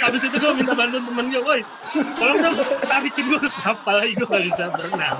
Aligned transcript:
habis 0.00 0.22
itu 0.22 0.36
gue 0.38 0.52
minta 0.54 0.72
bantuan 0.74 1.04
temen 1.04 1.26
gue 1.32 1.42
woi 1.42 1.60
tolong 2.16 2.38
dong 2.40 2.56
tarikin 2.86 3.24
gue 3.26 3.38
ke 3.42 3.50
kapal 3.50 3.94
lagi 3.98 4.12
gue 4.14 4.28
gak 4.28 4.44
bisa 4.46 4.64
berenang 4.70 5.18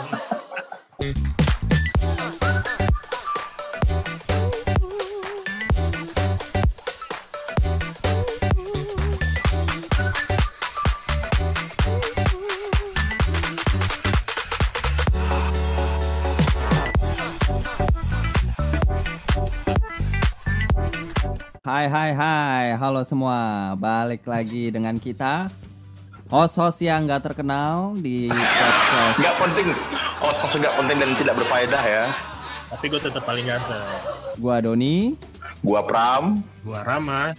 Hai 21.72 21.88
hai 21.88 22.12
hai, 22.12 22.76
halo 22.76 23.00
semua, 23.00 23.72
balik 23.80 24.28
lagi 24.28 24.68
dengan 24.68 25.00
kita 25.00 25.48
Host-host 26.28 26.84
yang 26.84 27.08
gak 27.08 27.32
terkenal 27.32 27.96
di 27.96 28.28
podcast 28.28 29.16
Nggak 29.16 29.36
penting, 29.40 29.68
oh 30.20 30.32
nggak 30.52 30.74
penting 30.76 30.96
dan 31.00 31.10
tidak 31.16 31.34
berfaedah 31.40 31.80
ya. 31.80 32.04
tapi 32.68 32.92
gue 32.92 33.00
tetap 33.00 33.24
paling 33.24 33.48
ganteng 33.48 33.88
Gua 34.36 34.60
Doni 34.60 35.16
Gua 35.64 35.80
Pram, 35.80 36.44
gue 36.60 36.76
Rama 36.76 37.32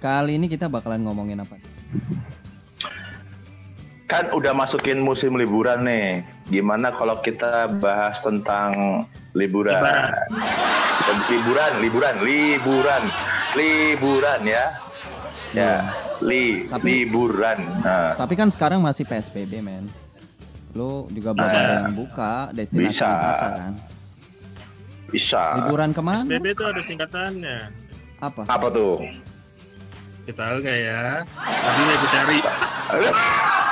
Kali 0.00 0.40
ini 0.40 0.48
kita 0.48 0.72
bakalan 0.72 1.04
ngomongin 1.04 1.44
apa? 1.44 1.60
kan 4.08 4.32
udah 4.32 4.56
masukin 4.56 5.00
musim 5.00 5.36
liburan 5.40 5.88
nih. 5.88 6.20
Gimana 6.48 6.92
kalau 6.96 7.20
kita 7.24 7.64
bahas 7.80 8.20
tentang 8.20 9.04
liburan? 9.32 9.80
Lebaran. 9.80 10.71
Liburan, 11.24 11.72
liburan, 11.80 12.14
liburan, 12.20 13.02
liburan 13.52 14.40
ya. 14.42 14.64
Ya, 15.52 15.74
li, 16.20 16.64
Tapi- 16.66 17.04
liburan. 17.04 17.58
Nah, 17.80 18.16
Tapi 18.16 18.34
kan 18.34 18.48
sekarang 18.48 18.80
masih 18.80 19.04
PSBB 19.04 19.60
men 19.60 19.84
Lu 20.72 21.04
juga 21.08 21.36
belum 21.36 21.44
Nah, 21.44 21.52
ada 21.52 21.74
yang 21.84 21.92
buka 21.94 22.48
destinasi 22.50 22.88
bisa. 22.90 23.06
wisata 23.06 23.48
kan 23.52 23.72
bisa. 25.08 25.42
Liburan 25.58 25.90
ke 25.92 26.00
mana? 26.00 26.24
SBB 26.24 26.46
itu 26.50 26.64
ada 26.64 26.80
singkatannya 26.80 27.58
Apa? 28.18 28.42
Apa 28.46 28.66
tuh? 28.68 29.04
kita 30.22 30.38
tahu 30.38 30.56
nggak 30.62 30.78
ya 30.80 31.02
tadi 31.34 31.80
gue 31.82 32.08
cari 32.08 32.38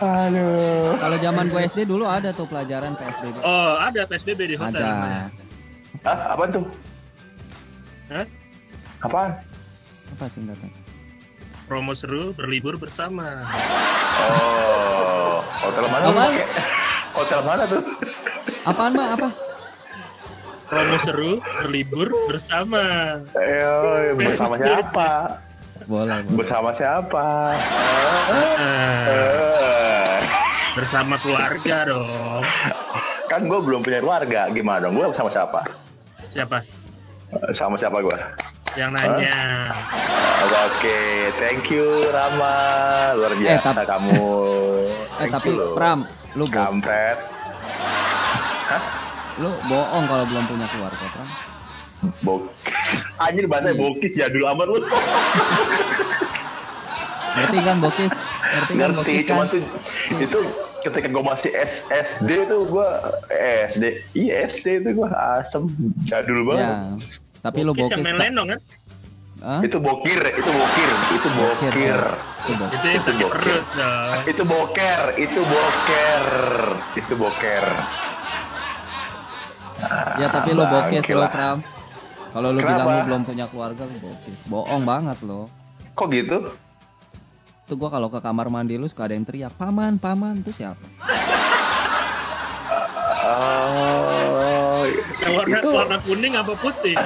Aduh. 0.00 0.96
Kalau 0.96 1.16
zaman 1.16 1.44
gue 1.46 1.60
SD 1.62 1.80
dulu 1.84 2.04
ada 2.04 2.32
tuh 2.32 2.44
pelajaran 2.44 2.96
PSBB 2.96 3.36
oh 3.38 3.76
ada 3.76 4.00
PSBB 4.02 4.40
di 4.46 4.56
hotel 4.56 4.80
namanya. 4.80 5.28
Ada 5.28 5.38
Ah, 6.02 6.18
apa 6.32 6.44
tuh? 6.48 6.64
Hah? 8.08 8.24
Apaan? 9.00 9.30
Apa 10.10 10.24
singkatan? 10.26 10.70
promo 11.66 11.94
seru 11.94 12.32
berlibur 12.32 12.74
bersama 12.74 13.46
Oh, 14.26 15.38
hotel 15.60 15.84
mana? 15.86 16.04
Apaan? 16.04 16.32
pakai? 16.32 16.46
Hotel 17.12 17.40
mana 17.42 17.62
tuh? 17.64 17.82
Apaan 18.64 18.92
mbak? 18.92 19.08
Apa? 19.14 19.28
promo 20.66 20.96
seru 20.98 21.32
berlibur 21.58 22.08
bersama 22.24 22.82
Eh, 23.34 24.14
bersama 24.16 24.54
siapa? 24.56 25.10
Boleh, 25.84 26.22
boleh. 26.22 26.36
Bersama 26.38 26.70
siapa? 26.72 27.26
Ah, 28.30 29.04
Eh, 29.04 29.49
bersama 30.80 31.14
keluarga 31.18 31.76
dong 31.84 32.40
kan 33.26 33.40
gue 33.42 33.60
belum 33.60 33.80
punya 33.80 34.00
keluarga, 34.00 34.48
gimana 34.48 34.82
dong? 34.82 34.96
Gue 34.96 35.06
sama 35.12 35.28
siapa? 35.28 35.60
siapa 36.26 36.56
Eh, 37.30 37.52
Sama 37.52 37.76
siapa 37.76 38.00
gue? 38.00 38.16
yang 38.72 38.90
nanya 38.90 39.70
Oke, 40.66 40.98
thank 41.36 41.68
you 41.68 41.84
Rama, 42.08 42.56
luar 43.14 43.32
Eh, 43.32 43.38
biasa 43.38 43.70
tap- 43.70 43.86
kamu. 43.86 44.18
Eh 45.20 45.20
Thank 45.20 45.32
tapi 45.36 45.48
you. 45.52 45.76
Pram, 45.76 46.08
lu 46.32 46.48
kampret. 46.48 47.18
lu 49.36 49.52
bohong 49.64 50.04
kalau 50.06 50.24
belum 50.24 50.44
punya 50.46 50.66
keluarga 50.66 51.06
Pram. 51.12 51.28
Bok. 52.20 52.42
Anjir 53.22 53.44
bahasa 53.46 53.70
Iya. 53.70 53.78
bokis 53.78 54.12
jadul 54.12 54.44
amat 54.48 54.66
lu. 54.66 54.78
Ngerti 57.30 57.58
kan 57.60 57.76
bokis? 57.78 58.12
Ngerti 58.50 58.72
kan 58.74 58.90
bokis 58.92 59.22
cuma 59.22 59.38
kan? 59.40 59.46
tuh 59.50 59.62
itu 60.16 60.40
ketika 60.80 61.06
gue 61.06 61.22
masih 61.22 61.50
SSD 61.52 62.30
tuh 62.46 62.62
gue 62.66 62.88
SD, 63.70 63.84
iya 64.14 64.48
SD 64.48 64.66
itu 64.80 64.90
gue 64.94 65.08
asem 65.08 65.62
jadul 66.04 66.44
banget. 66.44 66.66
Ya. 66.66 66.78
Tapi 67.40 67.58
lu 67.60 67.72
Bokis 67.72 67.88
yang 67.88 68.00
bokis 68.00 68.06
main 68.06 68.16
tak? 68.16 68.24
lenong 68.26 68.48
kan 68.48 68.60
Hah? 69.40 69.60
Itu 69.64 69.80
bokir, 69.80 70.20
itu 70.20 70.50
bokir, 70.52 70.90
itu 71.10 71.28
bokir. 71.32 71.72
Itu 72.44 72.52
bokir. 72.52 72.76
itu 72.76 72.84
yang 72.84 73.00
Itu 73.00 73.08
sakit 73.08 73.24
bokir. 73.24 73.40
perut 73.40 73.66
dong 73.72 74.20
Itu 74.28 74.42
boker, 74.44 75.00
itu 75.16 75.40
boker, 75.40 76.24
itu 76.92 77.14
boker. 77.16 77.64
Ya 80.20 80.26
tapi 80.28 80.48
lu 80.52 80.60
Ah, 80.60 80.70
bokis 80.70 81.00
bangke 81.00 81.14
lo 81.16 81.24
lah. 81.24 81.30
Pram. 81.32 81.58
Kalau 82.30 82.48
lu 82.52 82.60
Kenapa? 82.60 82.76
bilang 82.76 82.92
lu 82.92 83.06
belum 83.08 83.22
punya 83.24 83.44
keluarga 83.48 83.82
lu 83.82 83.96
bokis. 83.98 84.38
Bohong 84.44 84.82
banget 84.84 85.18
lo. 85.24 85.48
Kok 85.96 86.06
gitu? 86.12 86.38
Tuh 87.70 87.78
gua 87.78 87.86
kalau 87.86 88.10
ke 88.10 88.18
kamar 88.18 88.50
mandi 88.50 88.74
lu 88.74 88.90
suka 88.90 89.06
ada 89.06 89.14
yang 89.14 89.22
teriak, 89.22 89.54
"Paman, 89.54 90.02
paman." 90.02 90.42
Itu 90.42 90.50
siapa? 90.50 90.82
Oh, 93.30 94.82
yang 95.22 95.32
warna 95.38 95.56
itu, 95.62 95.68
warna 95.70 95.96
kuning 96.02 96.34
apa 96.34 96.50
putih 96.58 96.98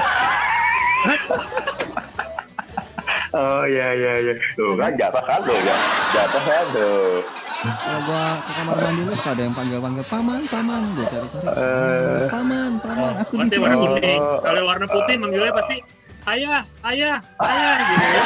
oh 3.34 3.64
ya 3.68 3.88
ya 3.92 4.12
ya. 4.24 4.34
Tuh 4.56 4.72
kan 4.78 4.94
jatuh 4.96 5.20
kan 5.20 5.42
tuh 5.44 5.58
ya, 5.58 5.76
jatuh 6.16 6.42
kan 6.48 6.64
tuh. 6.72 7.20
Kalau 7.64 8.00
gua 8.08 8.24
ke 8.40 8.52
kamar 8.56 8.76
mandi 8.80 9.00
lu 9.04 9.12
suka 9.16 9.30
ada 9.36 9.42
yang 9.44 9.54
panggil-panggil, 9.56 10.04
"Paman, 10.08 10.40
paman." 10.48 10.80
Gua 10.96 11.06
cari-cari. 11.12 11.44
Eh. 11.44 12.24
"Paman, 12.32 12.70
paman, 12.80 13.12
aku 13.20 13.32
di 13.36 13.56
warna 13.60 13.76
sini." 13.76 13.84
kuning 13.84 14.20
Oh. 14.20 14.38
kalau 14.40 14.62
warna 14.64 14.86
putih 14.88 15.14
manggilnya 15.20 15.52
pasti 15.52 15.76
ayah 16.24 16.64
ayah 16.88 17.16
ayah 17.20 17.76
gitu 17.84 18.06
ya 18.16 18.24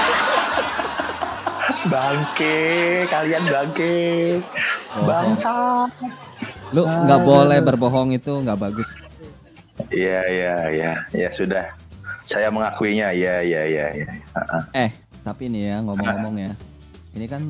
Bangke, 1.89 2.57
kalian 3.09 3.45
bangke, 3.49 3.97
Oh. 4.93 5.05
bangsa. 5.09 5.89
Lu 6.73 6.85
nggak 6.85 7.21
boleh 7.25 7.59
berbohong 7.65 8.13
itu 8.13 8.29
nggak 8.29 8.61
bagus. 8.61 8.89
Iya 9.89 10.21
iya 10.29 10.55
iya, 10.69 10.93
ya 11.17 11.29
sudah. 11.33 11.65
Saya 12.29 12.53
mengakuinya, 12.53 13.09
ya 13.11 13.41
ya 13.41 13.65
ya 13.65 13.87
ya. 13.95 14.07
Heeh. 14.13 14.63
Eh, 14.77 14.91
tapi 15.25 15.49
nih 15.49 15.73
ya 15.73 15.77
ngomong-ngomong 15.81 16.37
ya. 16.37 16.53
Ini 17.17 17.25
kan 17.25 17.43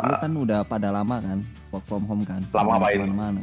lu 0.00 0.14
kan 0.16 0.32
udah 0.32 0.60
pada 0.64 0.92
lama 0.92 1.16
kan 1.24 1.40
work 1.72 1.84
from 1.88 2.04
home 2.04 2.24
kan. 2.28 2.44
Lama 2.52 2.76
ngapain? 2.76 3.00
mana 3.08 3.42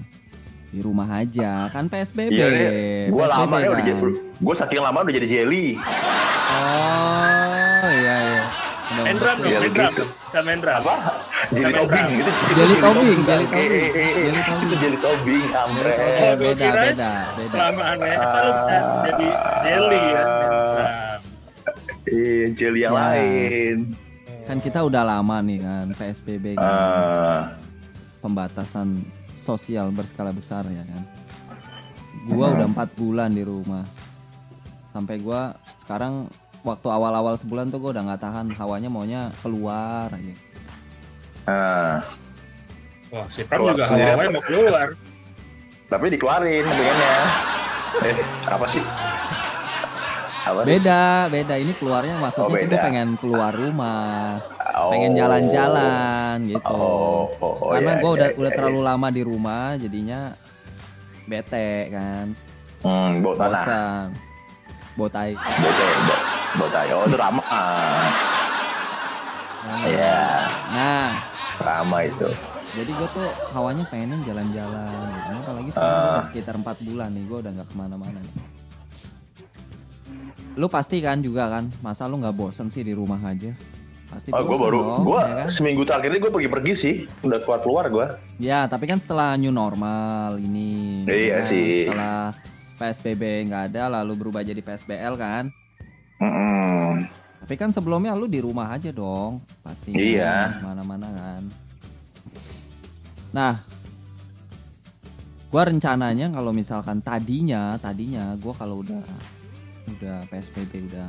Di 0.69 0.83
rumah 0.83 1.07
aja 1.09 1.65
kan 1.71 1.89
PSBB. 1.89 2.29
Iya, 2.29 2.47
iya. 2.53 2.69
Gue 3.09 3.25
lama 3.25 3.55
ya 3.57 3.73
udah 3.73 3.81
kan. 3.81 3.89
jadi, 3.89 4.09
gue 4.37 4.53
saking 4.53 4.81
lama 4.85 4.97
udah 5.01 5.13
jadi 5.15 5.27
jelly. 5.27 5.67
Oh, 6.47 7.87
iya 7.89 8.15
iya. 8.21 8.66
Main 8.87 9.15
drum 9.15 9.35
dong 9.37 9.51
Iya, 9.51 9.59
main 9.59 9.73
drum 9.73 9.93
bisa 10.23 10.39
main 10.41 10.59
drum 10.59 10.75
Apa? 10.77 10.95
Jelly 11.49 11.63
Sampai 11.67 11.75
tobing 11.77 12.07
berapa? 12.07 12.13
itu. 12.13 12.31
itu 12.31 12.53
Jelly 12.55 12.75
tobing, 12.77 13.19
jelly 13.21 13.45
tobing, 13.45 13.67
Eh, 13.67 13.89
eh, 13.91 14.11
eh, 14.31 14.43
tobing. 14.43 14.79
Jelly 14.79 14.97
kampret. 14.97 15.95
tobing. 15.97 16.17
Gua 16.17 16.33
beda, 16.37 16.67
beda, 16.71 17.11
beda. 17.35 17.51
kelamaan 17.51 17.97
ya 17.99 18.15
lu 18.37 18.51
bisa 18.53 18.77
jadi 19.03 19.27
jelly 19.61 20.01
kan 20.07 20.27
main 20.29 20.51
drum. 20.55 21.19
Iya, 22.07 22.45
jelly 22.55 22.79
yang 22.81 22.93
Ya. 22.93 22.99
lain. 23.05 23.77
Kan 24.45 24.57
kita 24.57 24.79
udah 24.81 25.03
lama 25.03 25.37
nih 25.41 25.59
kan 25.59 25.85
PSBB 25.91 26.55
kan. 26.55 26.63
Ah, 26.63 27.41
Pembatasan 28.17 28.95
sosial 29.37 29.91
berskala 29.91 30.31
besar 30.31 30.63
ya 30.65 30.83
kan. 30.83 31.03
Gua 32.25 32.47
udah 32.49 32.65
empat 32.65 32.91
bulan 32.93 33.29
di 33.29 33.43
rumah. 33.43 33.83
Sampai 34.89 35.19
gua 35.19 35.51
sekarang 35.77 36.31
waktu 36.62 36.88
awal-awal 36.88 37.34
sebulan 37.34 37.68
tuh 37.68 37.78
gua 37.78 37.91
udah 37.91 38.03
nggak 38.06 38.22
tahan 38.22 38.45
hawanya 38.51 38.88
maunya 38.88 39.22
keluar 39.40 40.09
aja. 40.09 40.34
ah. 41.46 41.97
wah 43.08 43.28
si 43.29 43.41
Pram 43.41 43.64
juga 43.66 43.87
sendiri 43.87 44.09
hawa 44.09 44.23
mau 44.29 44.43
keluar 44.43 44.87
Tapi 45.87 46.05
dikeluarin 46.11 46.66
pengennya. 46.70 47.16
Eh, 48.03 48.16
apa 48.43 48.66
sih? 48.67 48.84
Apa 50.43 50.59
sih? 50.61 50.67
Beda, 50.67 51.03
beda. 51.28 51.55
Ini 51.55 51.72
keluarnya 51.73 52.16
maksudnya 52.17 52.43
Oh, 52.46 52.52
tuh 52.53 52.67
beda. 52.67 52.84
pengen 52.84 53.09
keluar 53.16 53.52
rumah, 53.52 54.43
Oh. 54.76 54.91
pengen 54.91 55.16
jalan-jalan 55.16 56.35
gitu. 56.46 56.67
Oh, 56.67 57.31
oh, 57.34 57.55
oh, 57.58 57.72
Karena 57.72 57.96
ya, 57.96 57.97
gua 57.97 58.09
ya, 58.09 58.14
udah 58.14 58.29
ya, 58.29 58.35
udah 58.35 58.52
ya. 58.52 58.58
terlalu 58.59 58.79
lama 58.84 59.08
di 59.08 59.22
rumah, 59.23 59.66
jadinya 59.76 60.22
bete 61.23 61.72
kan, 61.90 62.26
Hmm, 62.78 63.20
bosan, 63.20 64.11
botai. 64.97 65.32
Bete, 65.38 65.88
bau, 66.03 66.20
bau 66.58 66.67
tai. 66.67 66.90
Oh, 66.90 67.05
itu 67.05 67.16
ramah. 67.16 67.46
Nah, 69.59 69.84
Iya, 69.84 70.23
Nah, 70.70 71.08
ramah 71.59 72.02
itu. 72.02 72.28
jadi 72.73 72.88
gue 72.90 73.08
tuh 73.11 73.26
hawanya 73.52 73.84
pengen 73.85 74.23
jalan-jalan 74.23 74.90
gitu. 75.08 75.29
Nah, 75.29 75.40
apalagi 75.41 75.70
sekarang 75.70 75.97
Ah. 75.99 76.09
udah 76.14 76.26
sekitar 76.26 76.53
empat 76.55 76.78
bulan 76.82 77.09
nih, 77.11 77.23
gue 77.23 77.38
udah 77.38 77.52
nggak 77.53 77.67
ke 77.67 77.76
mana-mana 77.76 78.17
nih. 78.17 78.35
lu 80.58 80.66
pasti 80.67 80.97
kan 80.97 81.22
juga 81.22 81.46
kan, 81.47 81.70
masa 81.79 82.09
lu 82.09 82.17
nggak 82.17 82.34
bosen 82.34 82.66
sih 82.67 82.82
di 82.82 82.90
rumah 82.90 83.22
aja? 83.22 83.53
Pasti 84.08 84.34
Oh, 84.34 84.41
gue 84.41 84.50
bosen 84.50 84.64
baru, 84.64 84.79
dong, 84.82 85.02
gue 85.05 85.22
ya 85.22 85.35
kan? 85.38 85.47
seminggu 85.52 85.84
terakhir 85.84 86.09
ini 86.09 86.17
gue 86.17 86.32
pergi-pergi 86.32 86.73
sih, 86.73 86.93
udah 87.22 87.38
keluar 87.38 87.59
keluar 87.61 87.85
gue. 87.88 88.05
Ya, 88.40 88.66
tapi 88.66 88.90
kan 88.90 88.97
setelah 88.97 89.38
new 89.38 89.53
normal 89.53 90.40
ini. 90.40 91.05
Iya 91.05 91.22
ya, 91.35 91.40
sih. 91.46 91.85
Setelah 91.85 92.34
PSBB 92.78 93.50
nggak 93.50 93.74
ada, 93.74 93.90
lalu 94.02 94.14
berubah 94.16 94.46
jadi 94.46 94.62
PSBL 94.62 95.14
kan. 95.18 95.50
Tapi 97.47 97.53
kan 97.56 97.72
sebelumnya 97.72 98.12
lu 98.12 98.28
di 98.28 98.44
rumah 98.44 98.76
aja 98.76 98.91
dong, 98.91 99.40
pasti. 99.64 99.96
Iya. 99.96 100.59
Mana-mana 100.59 101.08
kan. 101.08 101.41
Nah, 103.32 103.53
gua 105.47 105.64
rencananya 105.66 106.28
kalau 106.29 106.52
misalkan 106.52 107.00
tadinya, 107.00 107.79
tadinya 107.79 108.35
gua 108.38 108.52
kalau 108.52 108.84
udah 108.84 109.03
udah 109.96 110.18
PSBB 110.28 110.91
udah 110.91 111.08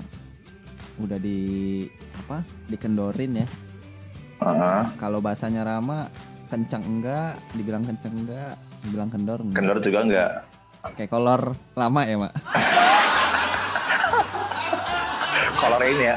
udah 0.98 1.18
di 1.18 1.82
apa 2.14 2.42
dikendorin 2.70 3.42
ya 3.42 3.46
kalau 4.98 5.18
bahasanya 5.18 5.66
Rama 5.66 6.06
kencang 6.46 6.82
enggak 6.86 7.38
dibilang 7.54 7.82
kencang 7.82 8.14
enggak 8.14 8.54
dibilang 8.86 9.10
kendor 9.10 9.42
enggak 9.42 9.58
Kendor 9.58 9.78
juga 9.82 9.98
enggak. 10.06 10.30
Kayak 10.94 11.10
kolor 11.10 11.42
lama 11.74 12.00
ya 12.04 12.16
mak 12.16 12.32
Kolor 15.58 15.82
ini 15.84 16.04
ya, 16.06 16.16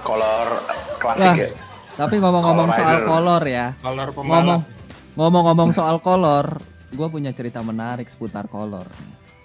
kolor 0.00 0.48
klasik 0.96 1.28
Wah. 1.28 1.36
ya. 1.36 1.48
tapi 1.94 2.14
ngomong-ngomong 2.18 2.68
Kolor 2.72 2.80
soal 2.80 2.98
kolor 3.04 3.42
ya 3.44 3.66
Kolor 3.78 4.08
ngomong 4.16 4.60
ngomong-ngomong 5.14 5.70
soal 5.70 5.96
kolor 6.00 6.46
gue 6.88 7.08
punya 7.12 7.30
cerita 7.30 7.60
menarik 7.60 8.08
seputar 8.08 8.48
kolor 8.48 8.88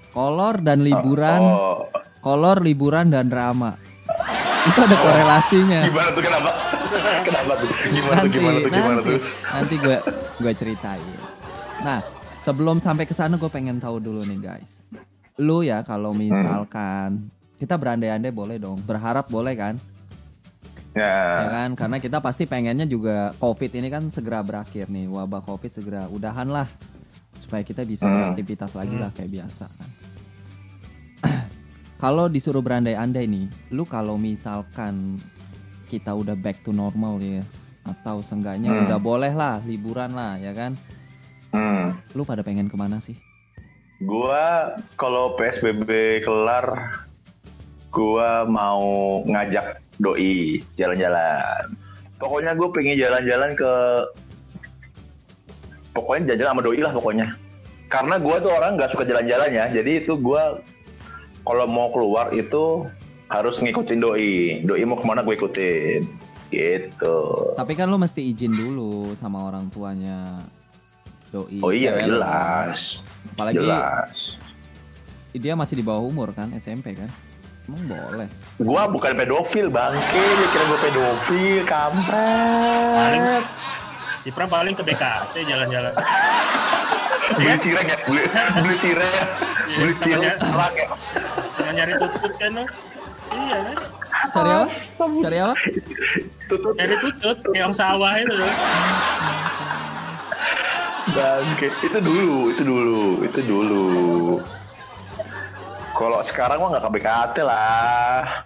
kolor 0.10 0.64
dan 0.64 0.80
liburan 0.80 1.42
Oh, 1.44 1.86
kolor 2.24 2.64
liburan 2.64 3.12
dan 3.12 3.28
drama 3.28 3.76
itu 4.66 4.80
ada 4.80 4.98
korelasinya 4.98 5.82
gimana 5.86 6.10
tuh 6.12 6.24
kenapa? 6.24 6.50
kenapa 7.24 7.54
tuh? 7.56 7.68
Gimana 7.70 8.16
tuh? 8.16 8.16
nanti 8.18 8.30
Gimana 8.34 8.58
tuh? 8.58 8.70
Gimana 8.70 8.96
nanti 8.96 9.12
tuh? 9.12 9.20
nanti 9.54 9.76
gue 9.76 9.98
gue 10.40 10.54
ceritain 10.56 11.18
nah 11.80 12.00
sebelum 12.42 12.80
sampai 12.80 13.06
ke 13.06 13.14
sana 13.14 13.36
gue 13.36 13.50
pengen 13.50 13.78
tahu 13.78 14.00
dulu 14.00 14.22
nih 14.24 14.40
guys. 14.40 14.88
Lu 15.40 15.64
ya 15.64 15.82
kalau 15.82 16.12
misalkan 16.12 17.32
kita 17.56 17.76
berandai-andai 17.76 18.32
boleh 18.32 18.58
dong. 18.58 18.80
Berharap 18.84 19.28
boleh 19.28 19.56
kan? 19.56 19.76
Ya. 20.92 21.06
Ya. 21.38 21.48
kan? 21.48 21.70
Karena 21.76 21.98
kita 21.98 22.18
pasti 22.20 22.44
pengennya 22.44 22.84
juga 22.84 23.32
covid 23.38 23.72
ini 23.72 23.88
kan 23.88 24.08
segera 24.10 24.42
berakhir 24.42 24.90
nih. 24.90 25.08
Wabah 25.08 25.44
covid 25.44 25.72
segera 25.72 26.08
udahan 26.08 26.50
lah. 26.50 26.68
Supaya 27.40 27.64
kita 27.64 27.84
bisa 27.84 28.04
Hmm. 28.04 28.16
beraktivitas 28.16 28.76
lagi 28.76 28.96
lah 28.96 29.12
kayak 29.12 29.32
biasa 29.32 29.66
kan. 29.70 29.90
Kalau 32.04 32.28
disuruh 32.28 32.64
berandai-andai 32.64 33.28
nih 33.28 33.48
lu 33.72 33.84
kalau 33.84 34.16
misalkan 34.16 35.20
kita 35.92 36.16
udah 36.16 36.32
back 36.32 36.64
to 36.64 36.72
normal 36.72 37.20
ya 37.20 37.44
atau 37.84 38.22
seenggaknya 38.22 38.72
Hmm. 38.72 38.88
udah 38.88 39.00
boleh 39.02 39.34
lah 39.34 39.60
liburan 39.66 40.14
lah 40.14 40.38
ya 40.38 40.54
kan 40.54 40.78
Hmm. 41.50 41.98
lu 42.13 42.22
pada 42.22 42.46
pengen 42.46 42.69
ke 42.69 42.78
mana 42.78 43.01
sih 43.01 43.18
Gua 44.00 44.72
kalau 44.96 45.36
PSBB 45.36 46.24
kelar, 46.24 47.04
gua 47.92 48.48
mau 48.48 49.19
ngajak 49.28 49.84
doi 50.00 50.63
jalan-jalan. 50.80 51.75
Pokoknya 52.16 52.56
gue 52.56 52.68
pengen 52.72 52.96
jalan-jalan 52.96 53.60
ke, 53.60 53.72
pokoknya 55.92 56.31
jalan-jalan 56.31 56.51
sama 56.56 56.63
doi 56.63 56.80
lah 56.80 56.94
pokoknya. 56.96 57.28
Karena 57.92 58.16
gua 58.24 58.40
tuh 58.40 58.56
orang 58.56 58.80
nggak 58.80 58.92
suka 58.95 59.04
jalan-jalan 59.04 59.52
ya, 59.52 59.66
jadi 59.68 59.92
itu 60.00 60.16
gua 60.16 60.63
kalau 61.44 61.68
mau 61.68 61.92
keluar 61.92 62.31
itu 62.31 62.88
harus 63.28 63.60
ngikutin 63.60 64.00
doi. 64.00 64.63
Doi 64.63 64.88
mau 64.88 64.95
ke 64.95 65.04
mana 65.04 65.28
gue 65.28 65.36
ikutin, 65.36 66.07
gitu. 66.56 67.18
tapi 67.60 67.75
kan 67.75 67.92
lu 67.92 68.00
mesti 68.00 68.25
izin 68.25 68.56
dulu 68.56 69.12
sama 69.19 69.44
orang 69.44 69.68
tuanya 69.69 70.40
doi 71.30 71.58
Oh 71.62 71.72
iya 71.72 71.94
cewek 71.94 72.04
lu 72.06 72.18
kan. 72.18 72.22
jelas, 72.22 72.80
apalagi 73.30 73.58
jelas. 73.62 74.18
dia 75.31 75.54
masih 75.54 75.76
di 75.78 75.84
bawah 75.86 76.02
umur 76.02 76.34
kan 76.34 76.50
SMP 76.58 76.98
kan 76.98 77.10
emang 77.66 77.86
boleh 77.86 78.30
Gua 78.58 78.90
bukan 78.90 79.14
pedofil 79.14 79.70
bangke, 79.70 80.20
dia 80.20 80.48
kira 80.50 80.64
gua 80.66 80.80
pedofil, 80.81 81.58
Paling 81.64 83.24
kampret. 83.24 83.44
Cipra 84.20 84.46
paling 84.46 84.76
ke 84.76 84.84
BKT 84.84 85.48
jalan-jalan. 85.48 85.94
Beli 87.40 87.56
cireng 87.62 87.88
ya, 87.88 87.98
beli, 88.04 88.24
beli 88.58 88.76
cireng, 88.81 89.28
beli 89.70 89.94
Iya, 89.94 90.02
cireng, 90.02 90.38
sama 90.42 90.50
serak 90.50 90.74
ya. 90.76 90.88
Cuma 91.56 91.72
nyari 91.72 91.94
tutut 91.96 92.34
kan 92.36 92.52
lo. 92.52 92.64
Iya 93.30 93.58
kan? 93.62 93.78
cari 94.30 94.50
apa 94.52 94.66
cari 95.22 95.38
apa 95.40 95.56
Tutut 96.46 96.74
Nyari 96.76 96.96
tutut 97.00 97.38
yang 97.54 97.72
sawah 97.72 98.18
itu 98.18 98.34
loh. 98.34 98.52
Bangke. 101.13 101.68
Itu 101.84 102.00
dulu, 102.00 102.38
itu 102.51 102.63
dulu, 102.63 103.04
itu 103.24 103.40
dulu. 103.44 103.88
Kalau 105.96 106.19
sekarang 106.24 106.63
mah 106.63 106.68
nggak 106.75 106.84
ke 106.88 106.92
BKT 106.96 107.36
lah. 107.44 108.44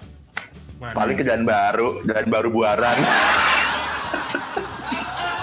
Mana? 0.82 0.96
Paling 0.98 1.16
ke 1.16 1.24
jalan 1.24 1.46
baru, 1.46 2.02
jalan 2.04 2.26
baru 2.28 2.50
buaran. 2.50 2.98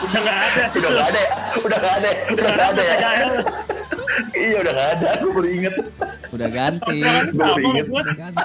udah 0.00 0.20
nggak 0.20 0.38
ada. 0.42 0.64
udah 0.74 0.90
nggak 0.90 1.06
ada 1.06 1.20
ya, 1.20 1.30
udah 1.60 1.78
nggak 1.78 1.94
ada, 1.94 2.08
ya? 2.08 2.18
udah 2.34 2.42
nggak 2.42 2.66
ada 2.66 2.82
ya. 2.82 2.94
PKL. 2.96 3.32
iya 4.34 4.56
udah 4.58 4.72
nggak 4.74 4.90
ada, 4.98 5.06
aku 5.16 5.26
baru 5.32 5.48
inget. 5.48 5.74
udah 6.30 6.48
ganti 6.50 6.98
sama 7.02 7.60
inget. 7.62 7.86
gua. 7.86 8.02
udah 8.02 8.16
ganti 8.18 8.42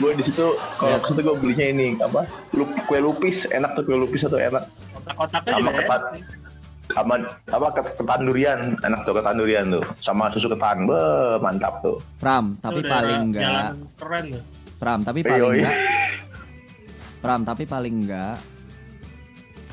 Gue 0.00 0.12
di 0.12 0.24
situ 0.24 0.46
kalau 0.74 0.90
Ya. 0.90 0.98
ke 0.98 1.06
situ 1.06 1.20
gue 1.20 1.36
belinya 1.36 1.66
ini 1.68 1.86
apa? 1.98 2.24
Lup, 2.50 2.72
kue 2.82 2.98
lupis, 2.98 3.44
enak 3.46 3.70
tuh 3.72 3.84
kue 3.84 3.96
lupis 3.96 4.24
atau 4.24 4.38
enak. 4.38 4.64
Kotak-kotaknya 4.90 5.50
sama 5.50 5.60
juga 5.60 5.70
ya. 5.70 5.78
ketan 5.78 6.00
sama 6.90 7.14
apa 7.48 7.66
ket- 7.72 7.94
ketan 7.94 8.20
durian 8.20 8.58
enak 8.80 9.00
tuh 9.00 9.14
ketan 9.14 9.36
durian 9.36 9.64
tuh 9.70 9.84
sama 10.00 10.26
susu 10.28 10.48
ketan 10.48 10.84
be 10.84 10.98
mantap 11.38 11.78
tuh 11.80 12.02
Pram 12.18 12.58
tapi 12.58 12.82
udah 12.82 12.90
paling 12.90 13.22
jalan 13.30 13.46
enggak 13.46 13.70
keren 13.94 14.24
tuh. 14.28 14.42
Pram 14.74 14.98
tapi 15.00 15.20
paling 15.22 15.52
enggak 15.54 15.76
Pram 17.20 17.40
tapi 17.44 17.62
paling 17.64 17.94
enggak 18.00 18.36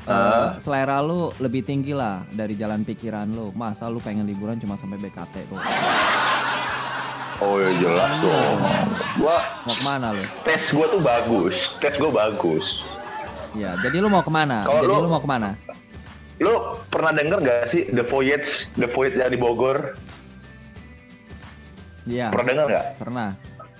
eh, 0.04 0.14
Ah. 0.14 0.54
selera 0.56 1.02
lu 1.02 1.34
lebih 1.36 1.60
tinggi 1.60 1.90
lah 1.90 2.22
dari 2.30 2.54
jalan 2.54 2.80
pikiran 2.80 3.26
lu 3.26 3.50
masa 3.50 3.86
lu 3.86 3.98
pengen 3.98 4.22
liburan 4.22 4.54
cuma 4.56 4.72
sampai 4.72 4.96
BKT 4.96 5.34
tuh 5.44 5.58
oh 7.38 7.56
ya 7.58 7.70
jelas 7.78 8.12
dong. 8.20 8.58
Gua 9.18 9.36
mau 9.64 9.74
ke 9.74 9.84
mana 9.84 10.06
lu? 10.14 10.24
tes 10.42 10.62
gua 10.70 10.86
tuh 10.88 11.02
bagus. 11.02 11.56
Tes 11.78 11.94
gua 11.96 12.10
bagus. 12.10 12.64
Ya 13.56 13.74
jadi 13.80 13.98
lu 13.98 14.08
mau 14.10 14.22
ke 14.22 14.30
mana? 14.30 14.62
Kalau 14.66 14.82
jadi 14.82 14.92
lu- 14.92 15.02
lu 15.04 15.10
mau 15.10 15.22
ke 15.22 15.28
mana? 15.28 15.50
Lu 16.38 16.54
pernah 16.86 17.10
denger 17.10 17.38
gak 17.42 17.74
sih 17.74 17.82
The 17.90 18.04
Voyage 18.06 18.70
The 18.78 18.86
Voyage 18.86 19.18
yang 19.18 19.32
di 19.32 19.40
Bogor? 19.40 19.98
Iya. 22.06 22.30
Pernah 22.30 22.46
denger 22.46 22.66
gak? 22.70 22.86
Pernah. 23.02 23.28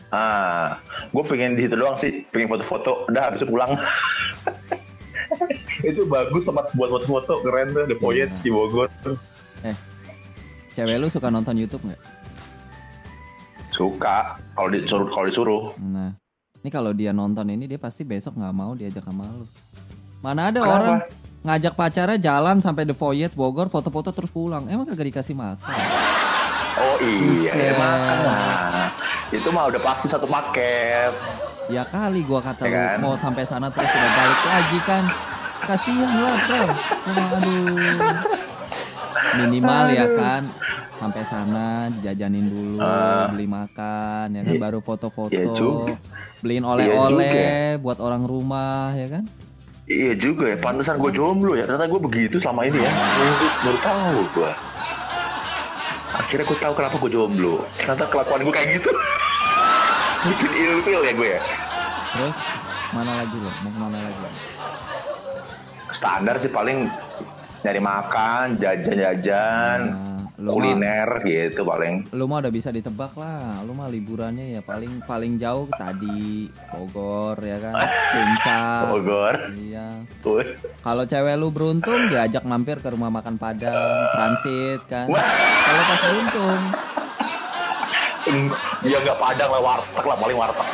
Ah 0.08 0.80
gue 1.12 1.22
pengen 1.22 1.54
di 1.54 1.68
situ 1.68 1.76
doang 1.78 1.96
sih. 2.02 2.24
Pengen 2.34 2.48
foto-foto. 2.50 3.06
Udah 3.06 3.30
habis 3.30 3.42
itu 3.42 3.48
pulang. 3.48 3.76
Itu 5.78 6.10
bagus 6.10 6.42
tempat 6.42 6.74
buat 6.74 6.90
foto-foto. 6.90 7.38
Keren 7.46 7.70
tuh 7.70 7.86
The 7.86 7.94
Voyage 7.94 8.34
di 8.42 8.50
Bogor. 8.50 8.90
Cewek 10.78 10.94
lu 10.94 11.10
suka 11.10 11.26
nonton 11.26 11.58
YouTube 11.58 11.82
nggak 11.82 11.98
suka 13.78 14.16
kalau 14.52 14.68
disuruh 14.68 15.06
kalau 15.06 15.26
disuruh 15.26 15.62
Nah, 15.78 16.10
ini 16.58 16.68
kalau 16.68 16.90
dia 16.90 17.14
nonton 17.14 17.46
ini 17.46 17.64
dia 17.64 17.78
pasti 17.78 18.02
besok 18.02 18.34
nggak 18.34 18.50
mau 18.50 18.74
diajak 18.74 19.00
sama 19.00 19.22
lu. 19.30 19.46
Mana 20.18 20.50
ada 20.50 20.58
Kenapa? 20.58 20.74
orang 20.74 20.98
ngajak 21.38 21.72
pacarnya 21.72 22.18
jalan 22.18 22.58
sampai 22.58 22.82
The 22.82 22.92
Voyage 22.92 23.32
Bogor 23.32 23.70
foto-foto 23.70 24.10
terus 24.10 24.28
pulang. 24.28 24.66
Emang 24.66 24.82
kagak 24.84 25.14
dikasih 25.14 25.32
makan? 25.32 25.78
Oh 26.76 26.96
iya, 26.98 27.50
Buset. 27.50 27.74
emang. 27.74 27.98
Nah, 28.02 28.86
itu 29.28 29.48
mah 29.48 29.64
udah 29.66 29.80
pasti 29.80 30.06
satu 30.06 30.26
paket. 30.26 31.14
Ya 31.68 31.82
kali 31.84 32.22
gua 32.22 32.40
kata 32.40 32.62
Ya 32.62 32.68
lu 32.68 32.74
kan? 32.74 32.96
mau 32.98 33.14
sampai 33.14 33.42
sana 33.42 33.68
terus 33.68 33.86
udah 33.86 34.12
balik 34.12 34.40
lagi 34.44 34.78
kan. 34.82 35.04
Kasihan 35.60 36.12
lah, 36.16 36.36
Bro. 36.42 36.62
Emang 37.04 37.28
aduh. 37.34 38.16
Minimal 39.36 39.84
ya 39.92 40.06
kan 40.14 40.42
sampai 40.98 41.22
sana 41.22 41.66
dijajanin 41.90 42.46
dulu, 42.46 42.78
Ah. 42.78 43.30
beli 43.30 43.46
makan 43.46 44.34
ya 44.34 44.42
kan 44.42 44.54
Iya. 44.54 44.60
baru 44.60 44.78
foto-foto. 44.78 45.30
Iya. 45.30 45.94
Beliin 46.38 46.62
Iya 46.62 46.70
oleh-oleh 46.70 47.38
buat 47.78 47.98
orang 47.98 48.22
rumah 48.22 48.94
ya 48.94 49.06
kan. 49.08 49.24
Iya 49.88 50.12
juga 50.14 50.52
ya, 50.52 50.56
pantesan 50.58 50.98
gue 50.98 51.10
jomblo 51.10 51.54
ya. 51.54 51.64
Ternyata 51.64 51.88
gue 51.88 52.00
begitu 52.02 52.36
selama 52.36 52.66
ini 52.66 52.78
ya. 52.78 52.92
Baru, 52.92 53.34
baru 53.64 53.78
tahu 53.80 54.20
gue. 54.36 54.50
Akhirnya 56.08 56.44
gue 56.44 56.58
tahu 56.58 56.72
kenapa 56.74 56.94
gue 56.98 57.10
jomblo. 57.10 57.56
Ternyata 57.74 58.04
kelakuan 58.06 58.40
gue 58.42 58.52
kayak 58.52 58.68
gitu. 58.76 58.90
Bikin 60.28 60.50
ilfil 60.52 61.00
ya 61.00 61.12
gue 61.14 61.28
ya. 61.30 61.40
Terus 62.12 62.36
mana 62.90 63.12
lagi 63.16 63.36
lo? 63.38 63.50
Mau 63.62 63.70
ke 63.70 63.78
mana 63.78 63.98
lagi? 64.02 64.26
Standar 65.90 66.34
sih 66.38 66.50
paling 66.50 66.78
nyari 67.58 67.80
makan, 67.80 68.44
jajan-jajan, 68.56 69.78
Nah, 69.88 70.17
Lu 70.38 70.54
mah- 70.54 70.70
kuliner 70.70 71.08
gitu 71.20 71.66
paling. 71.66 72.06
lu 72.10 72.24
mah 72.24 72.38
udah 72.38 72.52
bisa 72.54 72.70
ditebak 72.70 73.10
lah 73.14 73.58
lu 73.66 73.74
mah 73.74 73.90
liburannya 73.90 74.54
ya 74.54 74.62
paling 74.62 75.02
paling 75.02 75.34
jauh 75.34 75.66
tadi 75.68 76.46
Bogor 76.70 77.34
ya 77.42 77.58
kan 77.58 77.74
puncak 78.14 78.82
Bogor. 78.86 79.34
iya 79.58 79.98
Tuh. 80.22 80.46
kalau 80.78 81.02
cewek 81.02 81.34
lu 81.34 81.50
beruntung 81.50 82.06
diajak 82.06 82.46
mampir 82.46 82.78
ke 82.78 82.86
rumah 82.86 83.10
makan 83.10 83.34
padang 83.34 83.74
transit 84.14 84.78
kan 84.86 85.10
Wah. 85.10 85.26
kalau 85.58 85.82
pas 85.84 86.00
beruntung 86.00 86.60
Ya 88.84 88.98
nggak 89.00 89.16
padang 89.16 89.48
lah 89.48 89.58
warteg 89.58 90.04
lah 90.04 90.16
paling 90.16 90.36
warteg. 90.36 90.66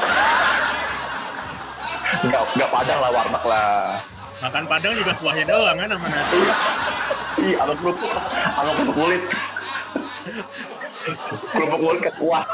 Nggak 2.24 2.42
nggak 2.52 2.66
padang 2.68 2.98
lah 2.98 3.10
warteg 3.12 3.44
lah. 3.46 3.94
Makan 4.42 4.64
padang 4.66 4.92
juga 4.92 5.12
kuahnya 5.14 5.44
doang 5.46 5.76
kan 5.78 5.88
sama 5.88 6.08
nasi. 6.10 6.38
Ih, 7.40 7.54
sama 7.54 7.72
kerupuk, 7.74 8.10
sama 8.50 8.70
kerupuk 8.74 8.94
kulit. 8.96 9.22
Kerupuk 11.52 11.78
kulit 11.80 12.00
ke 12.02 12.12
kuah. 12.18 12.44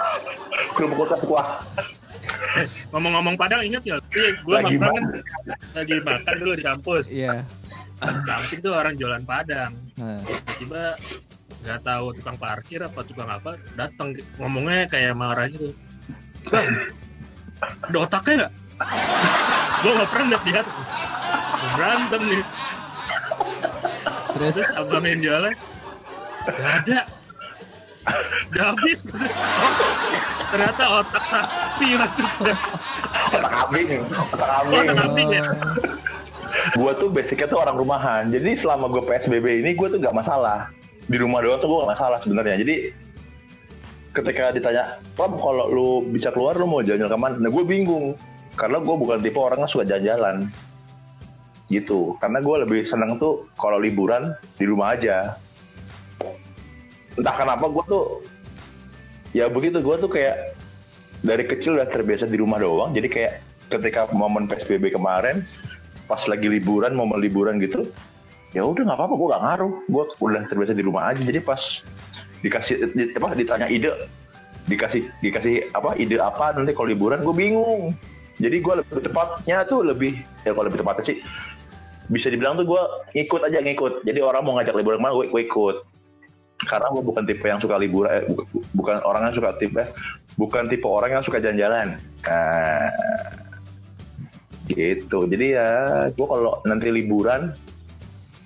Kerupuk 0.77 0.97
kulit 0.99 1.11
ke 1.15 1.19
kuah. 1.27 1.47
Ngomong-ngomong 2.93 3.35
padang 3.39 3.65
inget 3.65 3.83
ya, 3.87 3.97
gue 4.13 4.55
Lagi 4.55 4.77
makan 4.77 4.93
kan 4.93 5.05
lagi 5.73 5.97
makan 6.05 6.35
dulu 6.37 6.53
di 6.59 6.65
kampus. 6.65 7.05
iya 7.11 7.43
Di 8.01 8.21
samping 8.29 8.61
tuh 8.61 8.73
orang 8.77 8.95
jualan 8.97 9.23
padang. 9.25 9.73
Nah, 9.97 10.21
Tiba-tiba 10.25 10.97
nggak 11.61 11.81
tahu 11.85 12.07
tukang 12.17 12.39
parkir 12.41 12.81
apa 12.81 13.01
tukang 13.05 13.29
apa 13.29 13.53
datang 13.77 14.17
ngomongnya 14.41 14.89
kayak 14.89 15.13
marah 15.17 15.47
gitu. 15.49 15.77
Bang, 16.49 16.67
ada 17.61 17.99
otaknya 18.01 18.35
nggak? 18.47 18.53
gue 19.81 19.93
nggak 19.93 20.11
pernah 20.13 20.29
lihat 20.29 20.43
dia 20.45 20.63
berantem 21.77 22.21
nih. 22.25 22.45
terus 24.31 24.57
Terus 24.57 24.71
abang 24.73 25.05
yang 25.05 25.21
jualan 25.21 25.55
nggak 26.49 26.75
ada. 26.85 27.01
Udah 28.51 28.65
habis. 28.75 29.05
Oh, 29.05 29.73
ternyata 30.51 30.83
otak 31.05 31.25
sapi 31.29 31.89
maksudnya. 31.95 32.55
Otak 33.31 33.53
kambing, 33.53 33.89
otak 34.09 34.41
Oh, 34.41 34.49
kambing. 34.65 34.81
otak 34.81 34.97
kambing 34.97 35.29
ya. 35.31 35.45
Gue 36.75 36.93
tuh 36.99 37.09
basicnya 37.13 37.47
tuh 37.47 37.59
orang 37.61 37.77
rumahan. 37.79 38.23
Jadi 38.33 38.59
selama 38.59 38.91
gue 38.91 39.03
PSBB 39.05 39.63
ini 39.63 39.71
gue 39.77 39.87
tuh 39.87 39.99
nggak 40.01 40.17
masalah. 40.17 40.73
Di 41.07 41.17
rumah 41.19 41.43
doang 41.43 41.59
tuh 41.59 41.69
gue 41.69 41.79
gak 41.83 41.93
masalah 41.99 42.19
sebenarnya. 42.23 42.57
Jadi 42.63 42.75
ketika 44.15 44.55
ditanya, 44.55 44.85
Rob 45.19 45.39
kalau 45.39 45.65
lu 45.71 45.89
bisa 46.07 46.31
keluar 46.31 46.55
lu 46.55 46.67
mau 46.71 46.83
jalan-jalan 46.83 47.11
ke 47.15 47.19
mana? 47.19 47.35
Nah 47.39 47.51
gue 47.51 47.65
bingung. 47.67 48.15
Karena 48.55 48.79
gue 48.83 48.95
bukan 48.95 49.19
tipe 49.23 49.39
orang 49.39 49.63
yang 49.67 49.71
suka 49.71 49.85
jalan-jalan. 49.87 50.47
Gitu. 51.71 52.15
Karena 52.19 52.39
gue 52.43 52.57
lebih 52.67 52.81
seneng 52.91 53.19
tuh 53.19 53.47
kalau 53.55 53.79
liburan 53.79 54.35
di 54.59 54.65
rumah 54.67 54.95
aja. 54.99 55.35
Entah 57.19 57.35
kenapa 57.35 57.67
gue 57.67 57.85
tuh 57.89 58.05
ya 59.35 59.47
begitu 59.51 59.79
gue 59.83 59.97
tuh 59.99 60.11
kayak 60.11 60.59
dari 61.21 61.45
kecil 61.47 61.77
udah 61.79 61.89
terbiasa 61.89 62.27
di 62.27 62.39
rumah 62.39 62.63
doang. 62.63 62.95
Jadi 62.95 63.09
kayak 63.11 63.33
ketika 63.71 64.11
momen 64.11 64.51
PSBB 64.51 64.95
kemarin 64.95 65.43
pas 66.11 66.23
lagi 66.27 66.51
liburan 66.51 66.95
momen 66.99 67.23
liburan 67.23 67.63
gitu 67.63 67.87
ya 68.51 68.67
udah 68.67 68.83
nggak 68.83 68.99
apa-apa 68.99 69.15
gue 69.15 69.29
gak 69.31 69.43
ngaruh. 69.47 69.73
Gue 69.87 70.05
udah 70.19 70.43
terbiasa 70.47 70.73
di 70.75 70.85
rumah 70.85 71.15
aja. 71.15 71.23
Jadi 71.23 71.41
pas 71.43 71.63
dikasih 72.41 72.75
di, 72.97 73.03
apa 73.15 73.37
ditanya 73.37 73.69
ide 73.69 73.93
dikasih 74.65 75.03
dikasih 75.21 75.69
apa 75.77 75.93
ide 75.99 76.17
apa 76.17 76.57
nanti 76.57 76.73
kalau 76.73 76.89
liburan 76.91 77.23
gue 77.23 77.35
bingung. 77.35 77.95
Jadi 78.41 78.57
gue 78.65 78.75
lebih 78.81 79.05
tepatnya 79.05 79.69
tuh 79.69 79.85
lebih 79.85 80.17
ya 80.49 80.57
kalau 80.57 80.73
lebih 80.73 80.81
tepatnya 80.81 81.05
sih 81.13 81.19
bisa 82.11 82.27
dibilang 82.27 82.59
tuh 82.59 82.67
gue 82.67 82.83
ngikut 83.15 83.41
aja 83.45 83.59
ngikut. 83.61 83.93
Jadi 84.09 84.19
orang 84.25 84.43
mau 84.43 84.57
ngajak 84.59 84.75
liburan 84.75 84.99
gue, 84.99 85.29
gue 85.31 85.43
ikut 85.47 85.77
karena 86.61 86.87
gue 86.91 87.03
bukan 87.03 87.25
tipe 87.25 87.43
yang 87.43 87.57
suka 87.57 87.77
liburan 87.77 88.11
eh, 88.13 88.25
bu- 88.27 88.45
bu- 88.47 88.67
bukan 88.75 89.01
orang 89.01 89.29
yang 89.29 89.35
suka 89.35 89.57
tipe 89.57 89.83
bukan 90.35 90.65
tipe 90.67 90.85
orang 90.85 91.11
yang 91.11 91.25
suka 91.25 91.39
jalan-jalan 91.39 91.97
nah, 92.21 92.89
gitu 94.67 95.25
jadi 95.27 95.47
ya 95.51 95.69
gue 96.11 96.27
kalau 96.27 96.61
nanti 96.63 96.89
liburan 96.89 97.51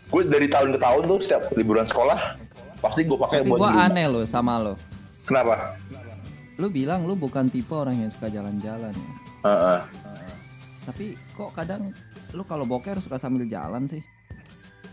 gue 0.06 0.20
dari 0.24 0.46
tahun 0.46 0.72
ke 0.72 0.78
tahun 0.78 1.02
tuh 1.04 1.18
setiap 1.20 1.42
liburan 1.52 1.84
sekolah 1.84 2.38
pasti 2.78 3.02
gue 3.02 3.18
pakai 3.18 3.42
buat 3.42 3.58
rumah. 3.58 3.84
aneh 3.84 4.06
loh 4.06 4.22
sama 4.22 4.62
lo 4.62 4.74
kenapa 5.24 5.74
lu 6.54 6.70
bilang 6.70 7.02
lu 7.02 7.12
bukan 7.12 7.50
tipe 7.50 7.72
orang 7.72 7.98
yang 7.98 8.10
suka 8.10 8.30
jalan-jalan 8.30 8.94
ya 8.94 9.10
Heeh. 9.44 9.78
tapi 10.86 11.04
kok 11.34 11.50
kadang 11.50 11.90
lu 12.30 12.46
kalau 12.46 12.62
boker 12.62 12.96
suka 12.98 13.18
sambil 13.18 13.42
jalan 13.44 13.84
sih 13.84 14.00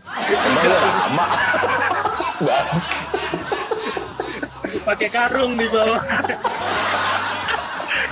emang 0.04 0.58
gue 0.58 0.70
lama 0.74 1.24
Bang. 1.62 1.91
Pakai 4.82 5.08
karung 5.08 5.54
di 5.54 5.66
bawah. 5.68 6.00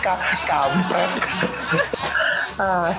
Ka- 0.01 0.37
kampret 0.49 1.11
ah 2.61 2.93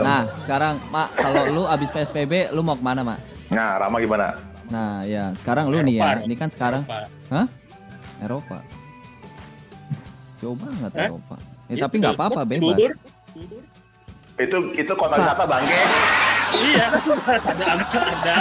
nah 0.00 0.24
sekarang 0.44 0.80
mak 0.88 1.12
kalau 1.12 1.42
lu 1.48 1.62
abis 1.64 1.92
PSBB 1.92 2.52
lu 2.52 2.60
mau 2.60 2.72
ke 2.72 2.80
mana 2.80 3.04
mak 3.04 3.20
nah 3.48 3.76
Rama 3.76 4.00
gimana 4.00 4.32
nah 4.68 5.04
ya 5.04 5.32
sekarang 5.36 5.68
lu 5.68 5.80
nih 5.80 6.00
ya 6.00 6.16
Eropa. 6.16 6.24
ini 6.24 6.34
kan 6.36 6.48
sekarang 6.48 6.82
Apa? 6.88 7.04
Hah? 7.28 7.46
Eropa 8.20 8.58
jauh 10.40 10.56
banget 10.56 10.90
Hah? 10.92 11.08
Eropa 11.08 11.36
ya, 11.68 11.74
tapi 11.84 11.94
nggak 12.00 12.16
apa-apa 12.16 12.40
bebas 12.48 12.76
Bubur. 12.76 12.92
itu 14.40 14.56
itu 14.72 14.92
kota 14.96 15.14
wisata 15.20 15.44
bangke 15.44 15.80
Iya, 16.50 16.86
ada 16.90 17.66
ada 17.70 18.34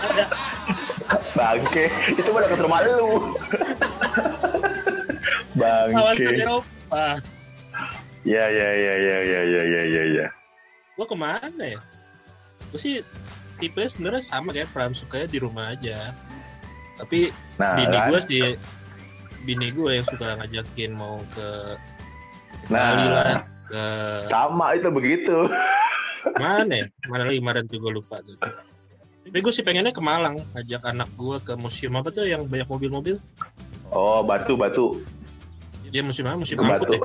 ada 0.00 0.24
bangke 1.36 1.86
itu 2.14 2.28
mah 2.32 2.40
dekat 2.44 2.60
rumah 2.62 2.80
lu 2.84 3.34
bangke 5.54 6.24
Eropa. 6.40 7.06
ya 8.26 8.44
ya 8.48 8.68
ya 8.74 8.94
ya 8.98 9.18
ya 9.22 9.40
ya 9.42 9.62
ya 9.64 9.82
ya 9.86 10.02
ya 10.22 10.28
Gua 10.98 11.08
ke 11.08 11.16
mana 11.16 11.64
ya? 11.64 11.80
Gue 12.68 12.76
sih 12.76 12.94
tipe 13.56 13.80
sebenarnya 13.88 14.20
sama 14.20 14.52
kayak 14.52 14.68
Pram 14.68 14.92
sukanya 14.92 15.32
di 15.32 15.40
rumah 15.40 15.72
aja. 15.72 16.12
Tapi 17.00 17.32
nah 17.56 17.72
bini 17.80 17.96
kan? 17.96 18.08
gue 18.12 18.20
sih 18.28 18.44
bini 19.48 19.72
gue 19.72 19.90
yang 19.96 20.04
suka 20.04 20.36
ngajakin 20.36 20.92
mau 20.92 21.24
ke 21.32 21.48
Nah. 22.68 22.92
Bali 22.92 23.06
lah 23.08 23.34
ke 23.70 23.84
sama 24.28 24.76
itu 24.76 24.90
begitu 24.92 25.48
mana 26.36 26.84
ya 26.84 26.86
mana 27.08 27.24
lagi 27.24 27.38
kemarin 27.40 27.64
tuh 27.70 27.78
gue 27.80 27.92
lupa 27.96 28.20
tuh 28.20 28.36
tapi 29.30 29.46
gue 29.46 29.52
sih 29.54 29.62
pengennya 29.62 29.94
ke 29.94 30.02
Malang 30.02 30.42
ajak 30.58 30.82
anak 30.82 31.06
gue 31.14 31.38
ke 31.38 31.54
museum 31.54 31.94
apa 31.94 32.10
tuh 32.10 32.26
yang 32.26 32.50
banyak 32.50 32.66
mobil-mobil? 32.66 33.14
Oh 33.94 34.26
batu 34.26 34.58
batu. 34.58 34.98
Dia 35.86 36.02
museum 36.02 36.26
apa? 36.26 36.42
Museum 36.42 36.58
itu 36.58 36.66
angkut 36.66 36.90
batu 36.90 36.94
ya 36.98 37.02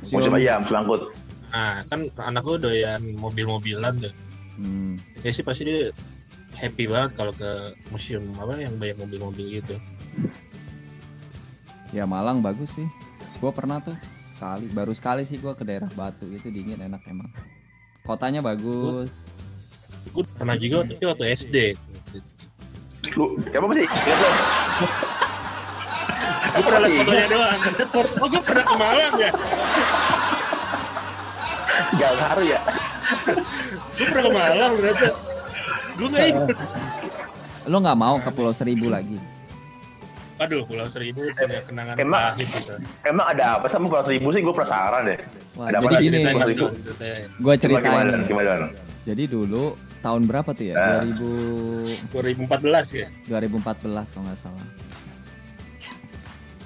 Siom. 0.00 0.16
musim 0.22 0.32
ayam 0.32 0.60
selangkut 0.64 1.02
nah 1.50 1.82
kan 1.90 2.06
anak 2.22 2.46
gue 2.46 2.56
doyan 2.62 3.02
mobil-mobilan 3.18 3.98
deh 3.98 4.14
Hmm. 4.60 5.00
ya 5.24 5.32
sih 5.32 5.40
pasti 5.40 5.64
dia 5.64 5.88
happy 6.52 6.84
banget 6.84 7.16
kalau 7.16 7.32
ke 7.32 7.48
museum 7.88 8.20
apa 8.36 8.60
yang 8.60 8.76
banyak 8.76 8.92
mobil-mobil 9.00 9.56
gitu. 9.56 9.80
Ya 11.96 12.04
Malang 12.04 12.44
bagus 12.44 12.76
sih. 12.76 12.84
Gua 13.40 13.56
pernah 13.56 13.80
tuh 13.80 13.96
sekali 14.36 14.68
baru 14.68 14.92
sekali 14.92 15.24
sih 15.24 15.40
gua 15.40 15.56
ke 15.56 15.64
daerah 15.64 15.88
Batu. 15.96 16.28
Itu 16.28 16.52
dingin 16.52 16.76
enak 16.76 17.00
emang. 17.08 17.32
Kotanya 18.04 18.44
bagus 18.44 19.24
gue 20.10 20.24
pernah 20.34 20.56
juga 20.56 20.76
tapi 20.84 21.04
waktu 21.04 21.24
SD 21.30 21.56
lu 23.10 23.24
apa 23.42 23.72
sih? 23.74 23.86
Gue 26.50 26.62
pernah 26.62 26.80
lihat 26.82 26.98
fotonya 27.00 27.26
doang. 27.26 27.58
Oh 28.20 28.28
gue 28.28 28.42
pernah 28.42 28.64
ke 28.64 28.74
Malang 28.76 29.14
ya? 29.16 29.30
Gak 31.90 32.10
ngaruh 32.12 32.46
ya? 32.46 32.60
Gue 33.96 34.06
pernah 34.06 34.22
ke 34.22 34.32
Malang 34.32 34.72
ternyata. 34.76 35.08
Gue 35.96 36.08
nggak 36.08 36.26
ikut 36.28 36.48
lo 37.68 37.76
nggak 37.76 37.98
mau 37.98 38.16
ke 38.16 38.30
Pulau 38.32 38.52
Seribu 38.52 38.88
lagi? 38.88 39.20
Aduh 40.38 40.64
Pulau 40.64 40.88
Seribu 40.88 41.28
punya 41.30 41.60
kenangan 41.62 41.94
Emang- 42.00 42.32
pahit 42.32 42.48
gitu 42.48 42.72
emang 43.04 43.26
ada 43.28 43.60
apa 43.60 43.66
sama 43.68 43.86
Pulau 43.88 44.04
Seribu 44.04 44.32
sih? 44.32 44.40
Gue 44.40 44.54
penasaran 44.54 45.02
deh. 45.04 45.18
Wah, 45.54 45.68
Ada 45.68 45.76
apa 45.76 45.84
jadi 45.84 45.94
lagi 45.94 46.04
gini 46.04 46.16
di 46.16 46.24
Pulau 46.24 46.36
Mas, 46.36 46.48
Seribu? 46.48 46.66
ceritanya. 46.72 47.18
gua 47.38 47.54
ceritain 47.56 48.06
gimana 48.24 48.24
gimana? 48.24 48.66
Jadi 49.04 49.22
dulu 49.26 49.64
tahun 50.00 50.24
berapa 50.24 50.50
tuh 50.50 50.64
ya 50.64 50.74
Ah. 50.74 51.04
2000 51.04 52.10
2014 52.10 52.88
ya 52.96 53.06
2014 53.26 53.84
kalau 54.10 54.24
nggak 54.24 54.40
salah. 54.40 54.66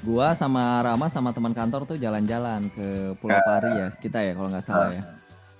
Gua 0.01 0.37
sama 0.37 0.63
Rama 0.81 1.09
sama 1.09 1.33
teman 1.33 1.51
kantor 1.51 1.87
tuh 1.87 1.97
jalan-jalan 1.97 2.69
ke 2.69 2.89
Pulau 3.19 3.41
Pari 3.41 3.71
ya, 3.75 3.89
kita 3.97 4.21
ya 4.21 4.37
kalau 4.37 4.53
nggak 4.53 4.61
salah 4.63 4.93
ya. 4.93 5.03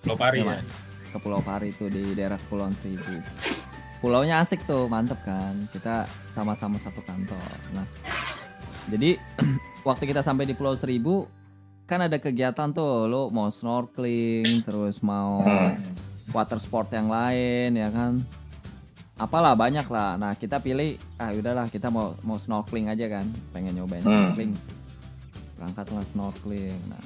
Pulau 0.01 0.17
Pari 0.17 0.39
Iya, 0.39 0.53
ya 0.53 0.63
Ke 1.09 1.19
Pulau 1.19 1.41
Pari 1.41 1.73
tuh 1.73 1.89
di 1.89 2.13
daerah 2.13 2.37
Kepulauan 2.37 2.77
Seribu. 2.77 3.09
Pulaunya 3.99 4.37
asik 4.39 4.61
tuh, 4.63 4.85
mantep 4.85 5.17
kan. 5.25 5.57
Kita 5.73 6.05
sama-sama 6.29 6.77
satu 6.77 7.01
kantor. 7.01 7.41
Nah, 7.73 7.89
jadi 8.87 9.17
waktu 9.89 10.05
kita 10.05 10.21
sampai 10.21 10.45
di 10.45 10.53
Pulau 10.53 10.77
Seribu 10.77 11.25
kan 11.85 12.01
ada 12.01 12.21
kegiatan 12.21 12.69
tuh, 12.69 13.09
lo 13.09 13.29
mau 13.29 13.49
snorkeling, 13.49 14.61
terus 14.63 15.01
mau 15.01 15.41
Hmm. 15.41 15.73
Water 16.35 16.59
sport 16.59 16.91
yang 16.91 17.07
lain 17.07 17.73
ya 17.73 17.89
kan. 17.89 18.27
apalah 19.15 19.55
banyak 19.55 19.87
lah. 19.87 20.19
Nah 20.19 20.35
kita 20.35 20.59
pilih 20.59 20.99
ah 21.17 21.31
udahlah 21.31 21.71
kita 21.71 21.87
mau 21.87 22.19
mau 22.21 22.35
snorkeling 22.35 22.91
aja 22.91 23.07
kan, 23.09 23.23
pengen 23.49 23.73
nyobain 23.73 24.03
Hmm. 24.03 24.35
snorkeling. 24.35 24.53
Berangkatlah 25.55 26.03
snorkeling. 26.05 26.75
Nah 26.85 26.99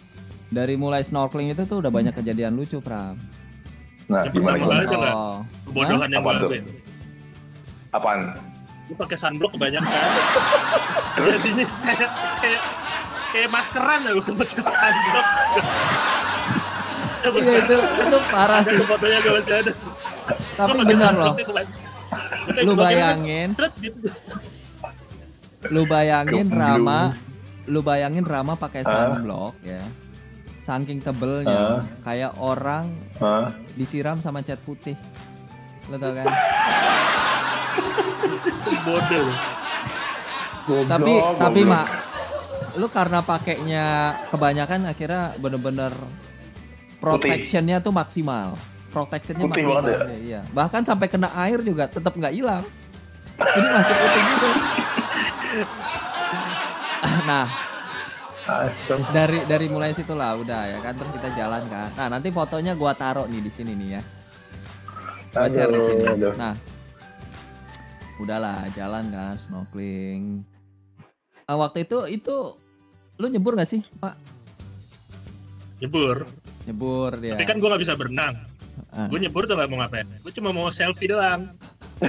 dari 0.49 0.75
mulai 0.75 1.05
snorkeling 1.05 1.53
itu 1.53 1.63
tuh 1.63 1.79
udah 1.79 1.93
banyak 1.93 2.17
kejadian 2.17 2.57
lucu 2.57 2.81
Pram. 2.81 3.13
Nah, 4.09 4.25
Yang 4.25 4.41
gimana 4.41 4.57
gimana? 4.57 5.13
Oh, 5.13 5.37
Kebodohan 5.69 6.09
yang 6.09 6.25
Apa 6.25 6.31
gue 6.31 6.41
tuh? 6.41 6.49
lakuin. 6.49 6.65
Apaan? 7.91 8.19
Gue 8.89 8.97
pakai 8.97 9.17
sunblock 9.21 9.53
kebanyakan. 9.53 9.93
Jadinya 11.15 11.65
kayak 11.85 12.11
kayak 12.41 12.63
kayak 13.29 13.49
maskeran 13.53 14.01
ya 14.01 14.11
gue 14.17 14.33
pakai 14.35 14.61
sunblock. 14.65 15.27
Iya 17.39 17.55
itu 17.65 17.77
itu 17.77 18.19
parah 18.31 18.63
sih. 18.63 18.79
fotonya 18.83 19.19
gue 19.23 19.33
masih 19.39 19.55
ada. 19.55 19.73
Tapi 20.59 20.79
benar 20.87 21.13
loh. 21.15 21.35
kayak 21.37 22.65
Lu 22.65 22.73
bayangin, 22.73 23.49
gitu. 23.83 24.09
lu 25.69 25.83
bayangin. 25.85 26.47
Rama, 26.49 27.13
lu 27.69 27.81
bayangin 27.85 28.25
Rama 28.25 28.57
pakai 28.57 28.83
sunblock 28.87 29.55
ya. 29.63 29.85
Saking 30.65 31.01
tebelnya, 31.01 31.85
kayak 32.05 32.37
orang 32.41 32.93
disiram 33.77 34.21
sama 34.21 34.45
cat 34.45 34.61
putih. 34.65 34.97
Lo 35.89 35.97
tau 35.97 36.13
kan? 36.13 36.27
Bodoh. 38.87 39.29
tapi 40.85 41.17
tapi 41.41 41.61
mak 41.65 41.89
lu 42.77 42.87
karena 42.93 43.25
pakainya 43.25 44.15
kebanyakan 44.31 44.87
akhirnya 44.87 45.33
bener-bener 45.41 45.91
protectionnya 46.99 47.79
tuh 47.83 47.93
maksimal. 47.95 48.59
Protectionnya 48.89 49.45
Putih 49.47 49.65
maksimal. 49.65 49.83
banget 49.85 49.99
iya. 50.25 50.41
Bahkan 50.51 50.83
sampai 50.85 51.07
kena 51.07 51.29
air 51.35 51.61
juga 51.63 51.87
tetap 51.87 52.15
nggak 52.15 52.35
hilang. 52.35 52.65
Ini 53.39 53.69
masih 53.71 53.95
putih 53.95 54.23
gitu 54.27 54.49
nah 57.29 57.47
Asem. 58.49 58.99
dari 59.13 59.45
dari 59.45 59.69
mulai 59.69 59.93
situ 59.93 60.17
lah 60.17 60.33
udah 60.35 60.63
ya 60.67 60.79
kan 60.81 60.97
terus 60.97 61.13
kita 61.21 61.29
jalan 61.37 61.63
kan. 61.69 61.93
Nah 61.95 62.07
nanti 62.17 62.33
fotonya 62.33 62.73
gua 62.73 62.97
taruh 62.97 63.29
nih 63.29 63.45
di 63.45 63.53
sini 63.53 63.77
nih 63.77 63.89
ya. 64.01 64.03
Gua 65.37 65.47
share 65.53 65.69
di 65.69 65.81
sini. 65.85 66.03
Aduh, 66.09 66.33
nah 66.35 66.57
udahlah 68.19 68.67
jalan 68.75 69.05
kan 69.13 69.37
snorkeling. 69.47 70.43
Ah, 71.45 71.57
waktu 71.61 71.85
itu 71.85 71.99
itu 72.09 72.37
lu 73.21 73.27
nyebur 73.29 73.55
gak 73.55 73.69
sih 73.69 73.85
pak? 74.01 74.17
Nyebur. 75.79 76.25
Nyebur 76.69 77.17
dia 77.17 77.33
Tapi 77.33 77.49
kan 77.49 77.57
gue 77.57 77.69
gak 77.69 77.83
bisa 77.83 77.97
berenang. 77.97 78.37
Ah. 78.93 79.09
Gue 79.09 79.19
nyebur 79.19 79.49
tuh 79.49 79.57
gak 79.57 79.69
mau 79.73 79.81
ngapain. 79.81 80.05
Gue 80.21 80.33
cuma 80.37 80.53
mau 80.53 80.69
selfie 80.69 81.09
doang. 81.09 81.49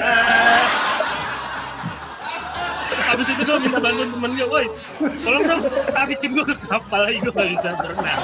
Habis 3.10 3.26
itu 3.26 3.42
gue 3.42 3.58
minta 3.66 3.80
bantuan 3.82 4.10
temen 4.14 4.32
gue, 4.38 4.46
woi, 4.46 4.66
tolong 5.26 5.42
dong 5.42 5.62
tarikin 5.90 6.30
gue 6.30 6.46
ke 6.46 6.56
kapal 6.62 7.10
lagi 7.10 7.18
gue 7.18 7.34
gak 7.34 7.50
bisa 7.58 7.70
berenang. 7.74 8.22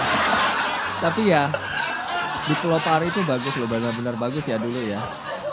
tapi 0.96 1.22
ya 1.28 1.50
di 2.46 2.54
Pulau 2.62 2.80
Pari 2.80 3.10
itu 3.10 3.20
bagus 3.26 3.52
loh 3.58 3.66
benar-benar 3.66 4.16
bagus 4.16 4.46
ya 4.46 4.56
dulu 4.56 4.78
ya 4.80 5.02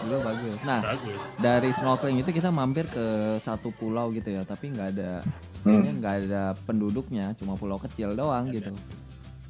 dulu 0.05 0.23
bagus 0.23 0.59
nah 0.63 0.81
Bagus. 0.85 1.19
dari 1.41 1.71
snorkeling 1.75 2.21
itu 2.21 2.31
kita 2.31 2.53
mampir 2.53 2.87
ke 2.87 3.05
satu 3.41 3.71
pulau 3.73 4.13
gitu 4.13 4.31
ya 4.31 4.43
tapi 4.45 4.71
nggak 4.71 4.89
ada 4.95 5.23
kayaknya 5.63 5.93
nggak 5.99 6.15
ada 6.27 6.43
penduduknya 6.63 7.33
cuma 7.39 7.55
pulau 7.59 7.79
kecil 7.81 8.15
doang 8.15 8.51
gitu 8.51 8.71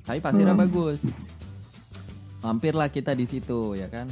tapi 0.03 0.19
pasirnya 0.19 0.53
Hmm. 0.53 0.63
bagus 0.63 1.01
mampirlah 2.39 2.89
kita 2.89 3.13
di 3.13 3.25
situ 3.25 3.75
ya 3.75 3.87
kan 3.87 4.11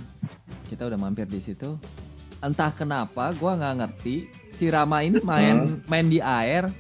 kita 0.67 0.87
udah 0.87 0.97
mampir 0.97 1.27
di 1.27 1.39
situ 1.39 1.75
entah 2.41 2.71
kenapa 2.71 3.35
gua 3.35 3.55
nggak 3.55 3.75
ngerti 3.77 4.17
si 4.51 4.67
Rama 4.67 5.01
ini 5.01 5.19
main 5.21 5.83
main 5.85 6.07
di 6.07 6.19
air 6.19 6.71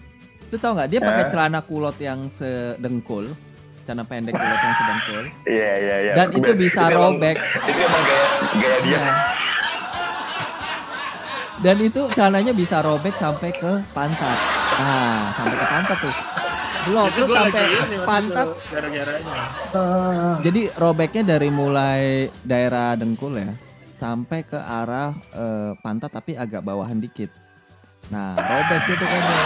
lu 0.46 0.56
tau 0.56 0.72
nggak 0.72 0.88
dia 0.88 1.00
pakai 1.00 1.24
Eh? 1.24 1.28
celana 1.28 1.60
kulot 1.60 1.94
yang 1.96 2.26
sedengkul 2.26 3.34
celana 3.82 4.02
pendek 4.02 4.32
kulot 4.32 4.60
yang 4.60 4.76
sedengkul 4.76 5.24
Iya 5.44 5.70
iya 5.76 5.96
iya. 6.00 6.12
Dan 6.14 6.26
itu 6.32 6.50
bisa 6.56 6.80
emang- 6.84 7.18
robek. 7.18 7.36
Itu 7.36 7.80
emang 7.80 8.02
gaya 8.04 8.26
gaya 8.52 8.78
dia. 8.80 8.90
Iya. 8.92 9.04
Dan 11.60 11.76
itu 11.78 12.00
celananya 12.10 12.52
bisa 12.52 12.80
robek 12.80 13.14
sampai 13.14 13.50
ke 13.52 13.72
pantat. 13.92 14.38
Nah, 14.76 15.28
sampai 15.34 15.56
ke 15.56 15.66
pantat 15.66 15.98
tuh. 16.00 16.14
Belum, 16.80 17.06
Itu 17.06 17.22
lu 17.22 17.34
sampai 17.34 17.64
pantat. 18.02 18.46
itu, 18.46 18.56
gara-garanya. 18.72 19.34
Jadi 20.40 20.62
robeknya 20.74 21.22
dari 21.26 21.48
mulai 21.48 22.02
daerah 22.40 22.96
dengkul 22.96 23.36
ya, 23.36 23.52
sampai 23.92 24.40
ke 24.42 24.56
arah 24.56 25.12
eh, 25.32 25.72
pantat 25.78 26.10
tapi 26.10 26.32
agak 26.34 26.64
bawahan 26.64 26.96
dikit. 26.96 27.28
Nah, 28.08 28.34
robek 28.34 28.80
situ 28.84 29.04
kan 29.04 29.20
ya. 29.20 29.40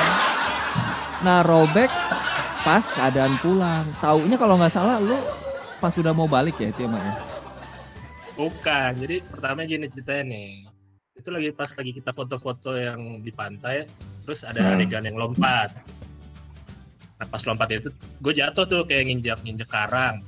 Nah, 1.20 1.38
robek 1.42 1.90
pas 2.62 2.84
keadaan 2.86 3.34
pulang. 3.38 3.84
Taunya 3.98 4.36
kalau 4.36 4.54
nggak 4.56 4.72
salah 4.72 4.96
lu 4.96 5.18
pas 5.78 5.92
udah 5.92 6.12
mau 6.12 6.24
balik 6.24 6.56
ya 6.56 6.70
itu 6.70 6.86
ya, 6.86 6.88
ya? 6.88 7.14
Bukan, 8.34 8.90
jadi 8.98 9.16
pertama 9.22 9.62
gini 9.62 9.86
ceritanya 9.86 10.24
nih. 10.26 10.50
Itu 11.14 11.30
lagi 11.30 11.54
pas 11.54 11.70
lagi 11.70 11.92
kita 11.92 12.10
foto-foto 12.10 12.74
yang 12.74 13.22
di 13.22 13.30
pantai, 13.30 13.86
terus 14.24 14.42
ada 14.42 14.58
Hmm. 14.58 14.74
adegan 14.74 15.06
yang 15.06 15.14
lompat. 15.14 15.70
Nah 17.14 17.26
pas 17.26 17.42
lompat 17.44 17.68
itu, 17.70 17.88
gue 17.94 18.32
jatuh 18.34 18.64
tuh 18.64 18.82
kayak 18.82 19.06
nginjak 19.06 19.38
nginjak 19.40 19.68
karang. 19.68 20.18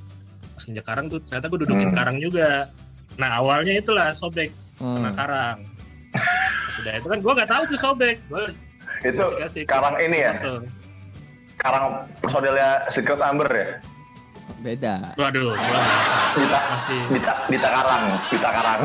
Pas 0.54 0.62
nginjak 0.64 0.86
karang 0.86 1.06
tuh 1.06 1.18
ternyata 1.20 1.46
gue 1.46 1.58
dudukin 1.66 1.90
Hmm. 1.90 1.96
karang 1.96 2.16
juga. 2.16 2.70
Nah 3.16 3.40
awalnya 3.40 3.74
itulah 3.74 4.12
sobek 4.12 4.50
kena 4.76 5.10
Hmm. 5.10 5.16
karang. 5.16 5.58
Nah, 6.12 6.70
Sudah 6.72 6.92
itu 6.94 7.06
kan 7.08 7.18
gue 7.18 7.32
nggak 7.32 7.48
tahu 7.48 7.62
tuh 7.66 7.78
sobek. 7.80 8.16
Gue 8.28 8.44
Itu 9.02 9.18
kasih-kasih 9.18 9.62
karang 9.66 9.96
ini 9.98 10.18
ya? 10.20 10.32
foto. 10.34 10.64
Karang 11.56 11.84
personilnya 12.20 12.68
Secret 12.88 13.18
Amber 13.18 13.48
ya? 13.48 13.68
Beda. 14.58 14.94
Waduh, 15.14 15.52
tahu. 15.52 15.82
Dita, 16.36 16.60
masih. 16.70 17.00
Dita, 17.12 17.32
Dita 17.46 17.68
Karang, 17.68 18.04
Dita 18.28 18.50
Karang. 18.50 18.80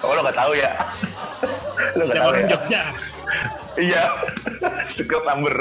Oh 0.00 0.12
lo 0.12 0.20
gak 0.22 0.36
tahu 0.36 0.52
ya? 0.54 0.70
Lo 1.96 2.02
gak 2.06 2.16
tahu 2.16 2.30
ya? 2.32 2.82
Iya. 3.76 4.02
Secret 4.96 5.24
Amber. 5.28 5.56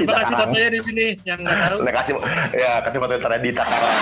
Coba 0.00 0.12
kasih 0.24 0.34
fotonya 0.40 0.68
di 0.72 0.80
sini 0.80 1.06
yang 1.28 1.38
nggak 1.44 1.56
tahu. 1.60 1.76
Nah, 1.84 1.92
kasih 1.92 2.14
ya 2.56 2.72
kasih 2.80 2.98
foto 3.04 3.12
cara 3.20 3.36
Dita 3.36 3.62
Karang. 3.62 3.98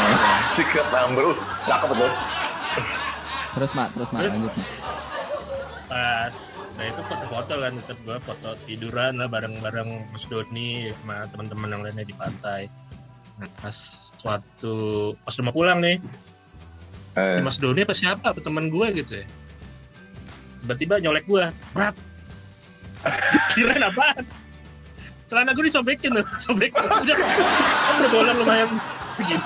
Secret 0.55 0.89
Amber. 0.95 1.25
Uh, 1.35 1.37
cakep 1.67 1.91
tuh. 1.91 2.13
Terus 3.55 3.71
mak, 3.75 3.89
terus 3.95 4.09
mak 4.11 4.21
lanjut 4.27 4.55
mak. 4.55 4.67
pas 5.85 6.37
nah 6.81 6.85
itu 6.91 7.01
foto-foto 7.07 7.55
kan 7.61 7.73
tetap 7.77 7.99
gua 8.09 8.19
foto 8.19 8.57
tiduran 8.65 9.21
lah 9.21 9.29
bareng-bareng 9.29 10.11
Mas 10.11 10.25
Doni 10.27 10.89
sama 10.91 11.29
teman-teman 11.29 11.71
yang 11.71 11.83
lainnya 11.85 12.09
di 12.09 12.17
pantai 12.17 12.73
nah 13.37 13.47
pas 13.61 13.77
suatu 14.17 15.13
pas 15.23 15.37
udah 15.37 15.45
mau 15.45 15.55
pulang 15.55 15.79
nih 15.85 16.01
Eh, 17.15 17.39
si 17.39 17.41
Mas 17.47 17.63
Doni 17.63 17.87
apa 17.87 17.95
siapa 17.95 18.35
apa 18.35 18.43
teman 18.43 18.67
gue 18.67 18.87
gitu 18.91 19.23
ya 19.23 19.27
tiba-tiba 20.67 20.99
nyolek 20.99 21.25
gua 21.31 21.55
berat 21.71 21.95
kirain 23.53 23.83
apaan? 23.85 24.25
Celana 25.31 25.57
gue 25.57 25.65
disobekin 25.67 26.13
tuh 26.15 26.27
sobekin 26.37 26.85
udah 26.85 27.17
udah 27.97 28.09
bola 28.13 28.33
lumayan 28.37 28.69
segini. 29.17 29.41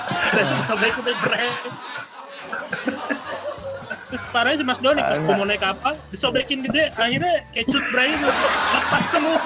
Sobekin 0.67 1.01
tuh 1.01 1.15
berat 1.23 1.55
terus 4.09 4.25
parahnya 4.33 4.57
si 4.57 4.65
Mas 4.65 4.81
Doni 4.81 5.05
pas 5.05 5.21
gua 5.21 5.37
mau 5.37 5.45
naik 5.45 5.61
kapal 5.61 5.93
disobekin 6.09 6.65
gede 6.65 6.89
akhirnya 6.97 7.45
kayak 7.53 7.69
cut 7.69 7.85
bray 7.93 8.09
itu 8.09 8.25
lepas 8.25 9.03
semua. 9.13 9.37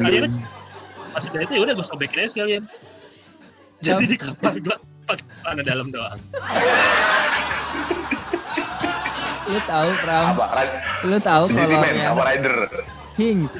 Akhirnya 0.00 0.30
pas 1.12 1.22
udah 1.28 1.40
itu 1.44 1.52
ya 1.52 1.60
udah 1.60 1.74
gue 1.76 1.86
sobekin 1.86 2.18
aja 2.24 2.30
sekalian. 2.32 2.62
Jadi 3.84 4.04
di 4.08 4.16
kapal 4.16 4.56
gue 4.58 4.76
pakai 5.04 5.24
celana 5.44 5.62
dalam 5.64 5.86
doang 5.92 6.20
Lu 9.48 9.58
tahu 9.64 9.88
Pram? 10.04 10.24
Apa? 10.36 10.44
Lu 11.08 11.18
tahu 11.18 11.44
kolornya 11.48 12.12
apa 12.12 12.22
rider? 12.28 12.56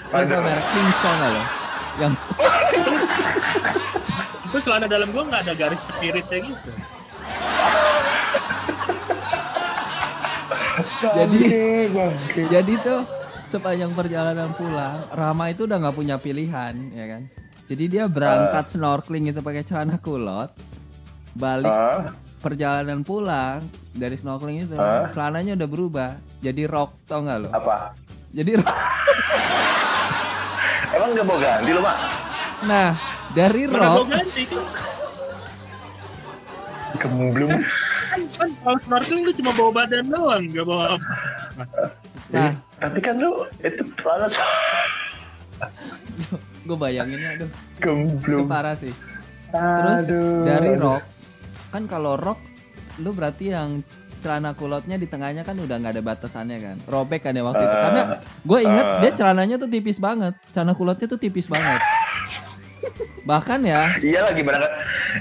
Tahu 0.05 0.14
Rider. 0.14 0.38
merek 0.38 0.66
Hings 0.70 0.98
tau 1.01 1.11
nggak 1.11 1.31
lo? 1.33 1.42
Yang 1.98 2.12
itu 4.48 4.64
celana 4.64 4.88
dalam 4.88 5.12
gue 5.12 5.22
nggak 5.29 5.44
ada 5.44 5.53
garis 5.53 5.77
cepiritnya 5.85 6.40
gitu 6.40 6.72
Jadi- 11.03 11.90
jadi 12.48 12.72
tuh 12.81 13.01
sepanjang 13.48 13.92
perjalanan 13.92 14.53
pulang, 14.55 15.01
Rama 15.11 15.51
itu 15.51 15.64
udah 15.64 15.79
nggak 15.81 15.96
punya 15.96 16.16
pilihan, 16.20 16.74
ya 16.92 17.07
kan? 17.09 17.22
Jadi 17.68 17.85
dia 17.88 18.05
berangkat 18.09 18.68
snorkeling 18.68 19.29
itu 19.29 19.40
pakai 19.42 19.64
celana 19.64 19.98
kulot, 19.98 20.53
balik 21.35 21.68
Hah? 21.68 22.12
Perjalanan 22.38 23.03
pulang 23.03 23.66
dari 23.90 24.14
snorkeling 24.14 24.64
itu, 24.64 24.74
Hah? 24.74 25.11
celananya 25.11 25.55
udah 25.55 25.68
berubah 25.68 26.11
jadi 26.38 26.64
rok, 26.64 26.94
tau 27.05 27.20
nggak 27.20 27.38
lo? 27.40 27.48
Apa? 27.51 27.92
Jadi 28.31 28.51
rok. 28.57 28.68
Emang 30.90 31.11
nggak 31.12 31.27
mau 31.27 31.37
ganti 31.37 31.70
lo, 31.70 31.81
Mak? 31.81 31.96
Nah, 32.61 32.90
dari 33.31 33.62
rok 33.64 34.07
ganti 34.07 34.42
kan 34.46 34.64
Gemblung. 36.98 37.53
kan 38.09 38.20
kan 38.33 38.51
kalau 38.59 38.79
snorkeling 38.81 39.22
lu 39.22 39.33
cuma 39.33 39.53
bawa 39.53 39.70
badan 39.77 40.05
doang 40.09 40.42
nggak 40.44 40.64
bawa 40.64 40.96
apa 40.96 41.07
Nah, 42.29 42.53
Tapi 42.77 42.98
kan 42.98 43.14
lu 43.16 43.31
itu 43.59 43.83
celana 43.96 44.27
gue 46.61 46.77
bayanginnya 46.77 47.29
aduh, 47.35 47.40
itu 47.40 47.46
gemblung. 47.81 48.44
parah 48.46 48.74
sih. 48.74 48.92
Terus 49.48 50.05
Aduh. 50.05 50.44
dari 50.44 50.77
rok, 50.77 51.01
kan 51.68 51.85
kalau 51.85 52.16
rok 52.16 52.38
lu 52.98 53.14
berarti 53.14 53.52
yang 53.52 53.81
celana 54.18 54.50
kulotnya 54.50 54.98
di 54.98 55.07
tengahnya 55.07 55.46
kan 55.46 55.54
udah 55.54 55.78
nggak 55.78 55.94
ada 55.94 56.02
batasannya 56.02 56.59
kan? 56.59 56.76
Robek 56.90 57.22
kan 57.22 57.33
ya 57.38 57.46
waktu 57.46 57.62
itu. 57.62 57.76
Karena 57.78 58.02
gue 58.18 58.59
inget 58.66 58.87
Ah. 58.87 58.98
dia 58.98 59.11
celananya 59.14 59.57
tuh 59.62 59.70
tipis 59.70 59.98
banget. 60.02 60.35
Celana 60.50 60.74
kulotnya 60.74 61.07
tuh 61.07 61.20
tipis 61.22 61.46
banget. 61.46 61.78
Bahkan 63.22 63.61
ya. 63.62 63.94
Iya 64.02 64.26
lah 64.26 64.33
gimana 64.35 64.66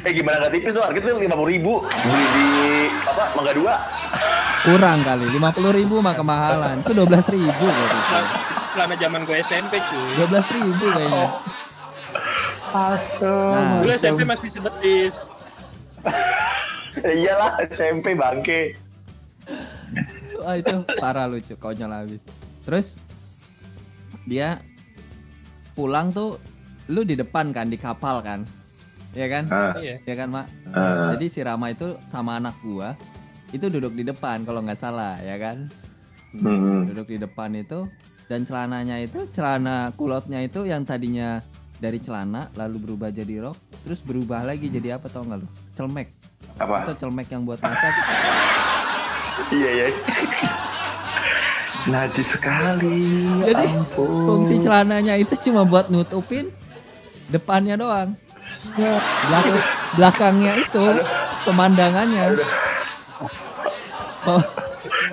eh 0.02 0.12
gimana 0.16 0.36
nggak 0.42 0.54
tipis 0.58 0.72
tuh? 0.74 0.82
Harganya 0.82 1.14
tuh 1.14 1.22
lima 1.22 1.36
puluh 1.38 1.52
ribu. 1.54 1.74
Beli 1.86 2.26
di 2.34 2.48
apa 3.06 3.24
Mangga 3.38 3.54
Dua. 3.54 3.76
Kurang 4.66 5.00
kali 5.06 5.26
lima 5.30 5.50
puluh 5.54 5.72
ribu 5.72 5.96
mah 6.02 6.16
kemahalan. 6.18 6.82
Itu 6.82 6.92
dua 6.98 7.06
belas 7.06 7.30
ribu 7.30 7.68
selama 8.74 8.94
zaman 8.94 9.26
gue 9.26 9.38
SMP 9.42 9.82
cuy. 9.82 10.10
dua 10.22 10.28
belas 10.30 10.46
ribu 10.54 10.86
kayaknya. 10.86 11.26
Nah. 12.68 13.80
dulu 13.82 13.92
SMP 13.94 14.22
masih 14.22 14.50
sebetis 14.54 15.30
iyalah 17.18 17.62
SMP 17.70 18.18
bangke 18.18 18.74
Wah 20.38 20.56
itu 20.60 20.76
parah 21.02 21.26
lucu 21.26 21.58
konyol 21.58 21.90
habis. 21.90 22.22
Terus 22.62 23.02
dia 24.28 24.62
pulang 25.74 26.14
tuh 26.14 26.38
lu 26.92 27.02
di 27.02 27.18
depan 27.18 27.50
kan 27.52 27.68
di 27.68 27.80
kapal 27.80 28.22
kan. 28.22 28.46
Ya 29.18 29.26
kan? 29.32 29.50
Ah, 29.50 29.74
iya 29.82 29.98
Ya 30.06 30.14
kan, 30.14 30.30
Mak? 30.30 30.46
ah. 30.78 31.16
Jadi 31.18 31.26
si 31.32 31.40
Rama 31.42 31.74
itu 31.74 31.98
sama 32.06 32.38
anak 32.38 32.54
gua 32.62 32.94
itu 33.50 33.66
duduk 33.72 33.96
di 33.96 34.04
depan 34.06 34.44
kalau 34.46 34.62
nggak 34.62 34.78
salah, 34.78 35.18
ya 35.24 35.40
kan? 35.42 35.72
Hmm. 36.38 36.86
Duduk 36.92 37.08
di 37.10 37.18
depan 37.18 37.56
itu 37.58 37.88
dan 38.28 38.44
celananya 38.44 39.00
itu 39.00 39.24
celana 39.32 39.90
kulotnya 39.96 40.44
itu 40.44 40.68
yang 40.68 40.84
tadinya 40.84 41.40
dari 41.80 41.98
celana 41.98 42.52
lalu 42.60 42.84
berubah 42.84 43.10
jadi 43.10 43.42
rok, 43.48 43.58
terus 43.88 44.04
berubah 44.04 44.44
lagi 44.44 44.68
jadi 44.70 45.00
apa 45.00 45.08
tau 45.08 45.24
nggak 45.26 45.40
lu? 45.42 45.48
Celmek. 45.78 46.08
apa 46.58 46.90
Itu 46.90 46.94
celmek 46.98 47.28
yang 47.30 47.46
buat 47.46 47.62
masak. 47.62 47.94
iya 49.54 49.70
iya 49.70 49.88
najis 51.88 52.28
sekali 52.28 53.24
ya 53.46 53.54
Jadi, 53.54 53.66
ampun. 53.72 54.26
Fungsi 54.28 54.56
celananya 54.60 55.14
itu 55.16 55.34
cuma 55.48 55.64
buat 55.64 55.88
nutupin 55.88 56.52
depannya 57.30 57.80
doang. 57.80 58.10
Belakang, 58.76 59.60
belakangnya 59.96 60.54
itu 60.60 60.86
pemandangannya. 61.46 62.26
Oh, 64.28 64.44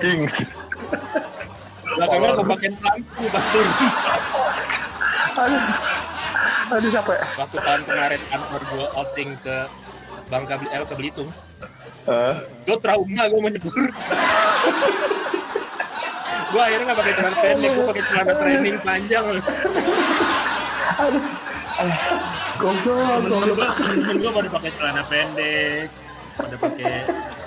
Ing. 0.03 0.27
belakangnya 1.95 2.29
gue 2.35 2.45
pakai 2.51 2.69
lampu 2.75 3.23
pas 3.31 3.45
turun 3.47 3.71
aduh 5.35 5.63
aduh 6.67 6.89
capek 6.91 7.19
waktu 7.39 7.57
tahun 7.63 7.81
kemarin 7.87 8.21
kantor 8.27 8.61
gue 8.67 8.87
outing 8.91 9.29
ke 9.39 9.57
Bangka 10.25 10.55
eh, 10.57 10.85
ke 10.85 10.95
Belitung 10.97 11.29
Ah. 12.05 12.37
gue 12.69 12.77
trauma 12.77 13.23
gue 13.25 13.39
mau 13.41 13.49
nyebur. 13.49 13.73
Gue 16.53 16.61
akhirnya 16.61 16.85
nggak 16.85 16.99
pakai 17.01 17.13
celana 17.17 17.37
pendek 17.41 17.69
gue 17.73 17.85
pakai 17.89 18.03
celana 18.05 18.33
training 18.37 18.77
panjang. 18.85 19.25
Goblok 22.61 23.73
temen-temen 23.73 24.15
gue 24.21 24.31
pada 24.37 24.49
pakai 24.53 24.71
celana 24.77 25.01
pendek. 25.09 25.87
Pada 26.37 26.55
pakai 26.61 26.93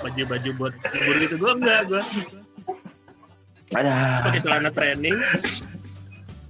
baju-baju 0.03 0.49
buat 0.59 0.73
nyebur 0.75 1.15
gitu. 1.23 1.35
Gue 1.39 1.51
enggak 1.55 1.81
gue 1.87 2.03
ada. 3.79 3.93
Pakai 4.27 4.39
celana 4.43 4.69
training. 4.75 5.15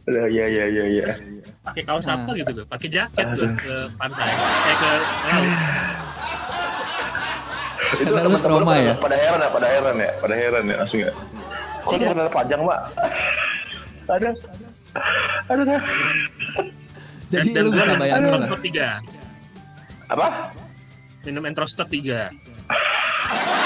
Ada 0.09 0.21
ya 0.33 0.45
ya 0.49 0.65
ya 0.65 0.85
ya 0.89 1.07
pakai 1.59 1.85
kaos 1.85 2.09
apa 2.09 2.33
gitu 2.33 2.51
gue 2.57 2.65
pakai 2.65 2.89
jaket 2.89 3.27
gue 3.37 3.49
ke 3.61 3.75
pantai. 4.01 4.33
Eh 4.65 4.75
ke 4.81 4.91
laut 5.29 6.08
itu 7.89 8.03
teman-teman 8.05 8.39
trauma 8.39 8.63
pada- 8.69 8.83
ya? 8.83 8.93
pada 8.97 9.15
heran 9.17 9.39
ya 9.41 9.49
pada 9.49 9.67
heran 9.67 9.95
ya 9.97 10.11
pada 10.17 10.33
heran 10.35 10.63
ya 10.65 10.75
langsung 10.81 10.99
ya. 11.01 11.11
Kok 11.79 11.91
Iya. 11.95 12.07
celana 12.11 12.29
panjang 12.29 12.61
mbak 12.61 12.79
ada 14.09 14.29
ada 15.49 15.61
ada 15.61 15.77
jadi 17.29 17.49
lu 17.61 17.69
gua 17.69 17.85
bisa 17.85 17.95
bayangin 17.97 18.29
lah. 18.33 18.49
Tiga. 18.57 18.87
Apa? 20.09 20.27
Minum 21.21 21.45
entrostop 21.45 21.85
tiga. 21.87 22.33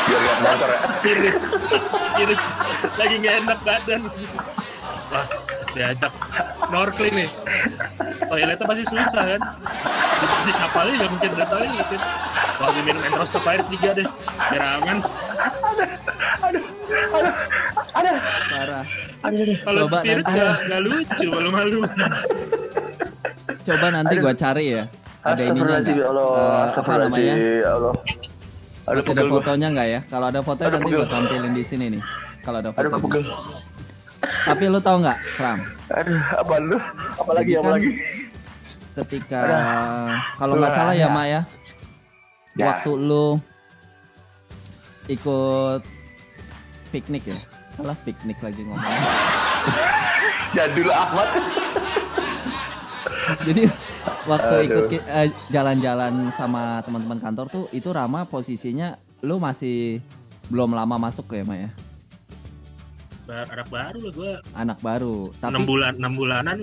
Biar 0.04 0.20
nggak 0.20 0.38
motor 0.44 0.68
ya. 0.68 0.80
Irit. 1.08 1.36
Irit. 2.20 2.42
Lagi 3.00 3.16
nggak 3.24 3.36
enak 3.40 3.60
badan. 3.64 4.02
Wah 5.08 5.26
diajak. 5.72 6.12
Snorkeling 6.68 7.16
nih. 7.24 7.30
Toiletnya 8.28 8.66
pasti 8.68 8.84
susah 8.84 9.24
kan? 9.32 9.42
Di, 10.44 10.52
kapalnya 10.52 10.94
nggak 11.00 11.12
mungkin 11.16 11.30
ada 11.40 11.46
toilet 11.48 11.88
gue 12.66 12.84
minum 12.84 13.02
entrostop 13.02 13.44
air 13.46 13.62
tiga 13.68 13.90
deh 13.94 14.08
biar 14.50 14.64
aman 14.78 14.98
Parah. 18.46 18.84
kalau 19.64 19.82
Coba 19.88 19.98
nanti. 20.00 20.20
nggak 20.22 20.54
nggak 20.64 20.82
lucu 20.82 21.26
malu-malu 21.28 21.80
Coba 23.64 23.88
nanti 23.90 24.14
gua 24.18 24.34
cari 24.34 24.66
ya. 24.74 24.84
Ada 25.24 25.42
ininya 25.42 25.80
nggak? 25.80 25.96
ya 25.96 26.06
Allah 26.06 26.28
Eh, 26.36 26.68
apa 26.76 26.94
namanya? 27.00 27.36
Ya 27.40 27.72
Allah 27.72 27.94
ada 28.84 29.00
Masih 29.00 29.12
ada 29.14 29.24
fotonya 29.26 29.68
nggak 29.72 29.88
ya? 29.88 30.00
Kalau 30.06 30.26
ada 30.28 30.40
fotonya 30.44 30.68
Ada 30.68 30.78
nanti 30.78 30.92
gua 30.94 31.08
tampilin 31.08 31.54
di 31.54 31.64
sini 31.64 31.86
nih. 31.90 32.02
Kalau 32.42 32.58
ada 32.60 32.70
ada 32.70 32.90
fotonya. 32.92 33.00
pegel 33.00 33.24
Tapi 34.24 34.64
lu 34.68 34.80
tahu 34.80 34.98
nggak, 35.00 35.18
Pram? 35.34 35.60
aduh 35.90 36.22
apa 36.34 36.54
lu 36.58 36.78
apa 37.14 37.32
lagi 37.34 37.44
Jadi 37.46 37.54
apa 37.54 37.64
kan- 37.64 37.74
lagi 37.74 37.90
Ketika 38.94 39.40
kalau 40.38 40.54
nggak 40.56 40.70
salah 40.72 40.94
ya, 40.94 41.08
Mak 41.08 41.26
ya. 42.56 42.66
Waktu 42.72 42.92
lu 42.96 43.28
ikut 45.08 45.82
piknik 46.90 47.24
ya. 47.26 47.38
Salah 47.74 47.98
piknik 48.02 48.38
lagi 48.40 48.62
ngomong. 48.62 48.82
jadul 50.54 50.88
amat 50.88 51.30
Jadi 53.48 53.66
waktu 54.28 54.56
Aduh. 54.60 54.68
ikut 54.68 54.84
eh, 55.02 55.28
jalan-jalan 55.50 56.30
sama 56.30 56.84
teman-teman 56.84 57.18
kantor 57.18 57.46
tuh 57.50 57.66
itu 57.72 57.90
Rama 57.90 58.24
posisinya 58.24 59.00
lu 59.24 59.40
masih 59.40 60.04
belum 60.52 60.76
lama 60.76 61.00
masuk 61.00 61.32
ya, 61.32 61.42
Mak 61.42 61.58
ya. 61.58 61.70
Bar- 63.24 63.50
anak 63.50 63.68
baru 63.72 64.00
lah 64.04 64.12
gue 64.12 64.32
Anak 64.54 64.78
baru. 64.84 65.16
Tapi 65.34 65.50
enam 65.50 65.64
bulan 65.64 65.94
enam 65.96 66.14
bulanan 66.14 66.58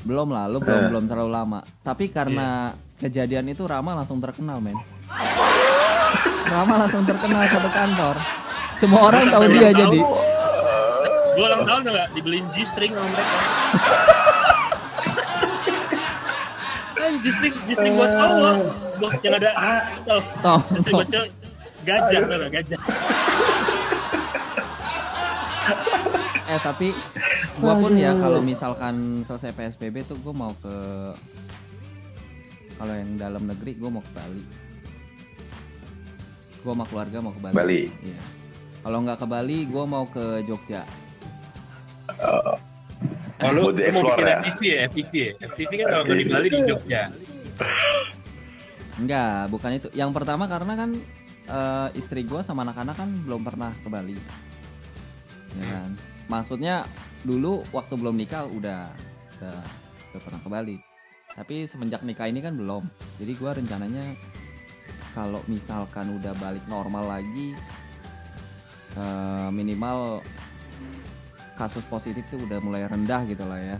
belum 0.00 0.28
lah, 0.32 0.48
lu 0.48 0.58
belum 0.58 0.80
Eh. 0.80 0.88
belum 0.88 1.04
terlalu 1.06 1.30
lama. 1.30 1.60
Tapi 1.84 2.08
karena 2.08 2.72
kejadian 2.96 3.46
itu 3.46 3.62
Rama 3.62 3.92
langsung 3.92 4.18
terkenal, 4.18 4.58
men. 4.58 4.74
Rama 6.48 6.74
langsung 6.84 7.04
terkenal 7.04 7.48
satu 7.48 7.68
kantor. 7.72 8.16
Semua 8.78 9.00
orang 9.10 9.30
tahu 9.32 9.44
dia 9.50 9.60
ulang 9.68 9.76
jadi. 9.76 10.00
gue 11.38 11.46
ulang 11.46 11.62
tahun 11.66 11.80
nggak? 11.86 12.08
Dibeliin 12.18 12.46
G-string 12.50 12.92
sama 12.94 13.08
mereka. 13.14 13.38
Kan 16.98 17.12
G-string 17.22 17.54
G-string 17.70 17.94
buat 17.94 18.10
cowok 18.10 18.56
buat 18.98 19.12
yang 19.22 19.34
ada 19.38 19.50
tau. 20.02 20.20
Toh, 20.42 20.60
G-string 20.74 20.94
toh. 20.94 20.98
buat 20.98 21.08
cowok 21.10 21.28
gajah 21.86 22.20
tau 22.26 22.48
gajah. 22.50 22.80
Eh 26.48 26.56
tapi 26.64 26.96
gua 27.60 27.76
pun 27.76 27.92
ya 27.92 28.16
kalau 28.16 28.40
misalkan 28.40 29.20
selesai 29.20 29.52
PSBB 29.52 30.00
tuh 30.08 30.16
gua 30.24 30.32
mau 30.32 30.52
ke 30.56 30.72
kalau 32.80 32.96
yang 32.96 33.20
dalam 33.20 33.44
negeri 33.44 33.76
gua 33.76 33.92
mau 33.92 34.00
ke 34.00 34.08
Bali. 34.16 34.40
Gua 36.62 36.72
sama 36.74 36.84
keluarga 36.90 37.16
mau 37.22 37.32
ke 37.32 37.40
Bali. 37.40 37.54
Bali. 37.54 37.82
Iya. 38.02 38.20
Kalau 38.82 38.98
nggak 39.04 39.18
ke 39.20 39.26
Bali, 39.26 39.58
gua 39.68 39.84
mau 39.84 40.04
ke 40.08 40.24
Jogja. 40.46 40.82
Oh, 43.38 43.50
lu, 43.54 43.70
lu 43.70 43.90
mau 43.94 44.02
bikin 44.10 44.26
ya? 44.26 44.36
FTV 44.42 44.60
ya? 44.66 44.78
FTV 44.90 45.12
ya? 45.14 45.32
FTV 45.54 45.70
kan 45.78 45.86
kalau 45.94 46.04
di 46.10 46.26
Bali 46.26 46.48
di 46.50 46.60
Jogja. 46.66 47.02
Enggak, 48.98 49.46
bukan 49.54 49.70
itu. 49.78 49.88
Yang 49.94 50.10
pertama 50.10 50.50
karena 50.50 50.74
kan 50.74 50.90
eh, 51.46 51.88
istri 51.94 52.26
gua 52.26 52.42
sama 52.42 52.66
anak-anak 52.66 52.98
kan 52.98 53.10
belum 53.22 53.46
pernah 53.46 53.70
ke 53.78 53.88
Bali. 53.88 54.18
Ya 55.54 55.66
kan? 55.70 55.90
Maksudnya 56.26 56.74
dulu 57.22 57.62
waktu 57.70 57.94
belum 57.94 58.14
nikah 58.18 58.46
udah 58.50 58.90
udah, 59.38 59.58
udah 60.10 60.20
pernah 60.20 60.40
ke 60.42 60.48
Bali. 60.50 60.76
Tapi 61.38 61.70
semenjak 61.70 62.02
nikah 62.02 62.26
ini 62.26 62.42
kan 62.42 62.58
belum. 62.58 62.82
Jadi 63.22 63.32
gua 63.38 63.54
rencananya 63.54 64.02
kalau 65.18 65.42
misalkan 65.50 66.14
udah 66.14 66.30
balik 66.38 66.62
normal 66.70 67.18
lagi 67.18 67.58
eh, 68.94 69.48
minimal 69.50 70.22
kasus 71.58 71.82
positif 71.90 72.22
tuh 72.30 72.38
udah 72.46 72.62
mulai 72.62 72.86
rendah 72.86 73.26
gitu 73.26 73.42
lah 73.42 73.58
ya. 73.58 73.78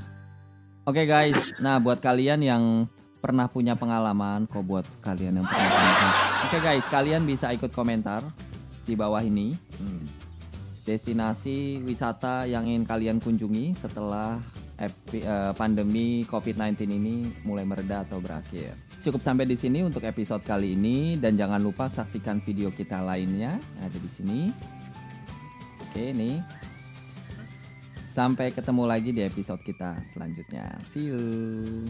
Oke 0.82 1.06
guys, 1.06 1.54
nah 1.62 1.78
buat 1.78 2.02
kalian 2.02 2.42
yang 2.42 2.64
pernah 3.22 3.46
punya 3.46 3.78
pengalaman 3.78 4.50
kok 4.50 4.66
buat 4.66 4.82
kalian 4.98 5.38
yang 5.38 5.46
pernah 5.46 5.70
punya. 5.70 6.10
Oke 6.50 6.58
guys, 6.58 6.84
kalian 6.90 7.22
bisa 7.22 7.54
ikut 7.54 7.70
komentar 7.70 8.26
di 8.82 8.98
bawah 8.98 9.22
ini 9.22 9.54
Hmm. 9.78 10.02
destinasi 10.82 11.78
wisata 11.86 12.50
yang 12.50 12.66
ingin 12.66 12.82
kalian 12.82 13.18
kunjungi 13.22 13.78
setelah 13.78 14.42
epi- 14.78 15.26
eh, 15.26 15.52
pandemi 15.58 16.22
COVID-19 16.24 16.86
ini 16.86 17.26
mulai 17.42 17.66
mereda 17.66 18.06
atau 18.06 18.22
berakhir. 18.22 18.78
Cukup 19.02 19.22
sampai 19.22 19.46
di 19.46 19.58
sini 19.58 19.82
untuk 19.82 20.02
episode 20.06 20.42
kali 20.46 20.74
ini 20.78 21.18
dan 21.18 21.34
jangan 21.34 21.58
lupa 21.62 21.90
saksikan 21.90 22.38
video 22.42 22.70
kita 22.70 23.02
lainnya 23.02 23.58
ada 23.82 23.98
di 23.98 24.10
sini. 24.10 24.40
Oke, 25.82 26.14
nih. 26.14 26.38
Sampai 28.10 28.50
ketemu 28.50 28.82
lagi 28.86 29.14
di 29.14 29.22
episode 29.22 29.62
kita 29.62 30.02
selanjutnya. 30.02 30.74
See 30.82 31.06
you. 31.06 31.86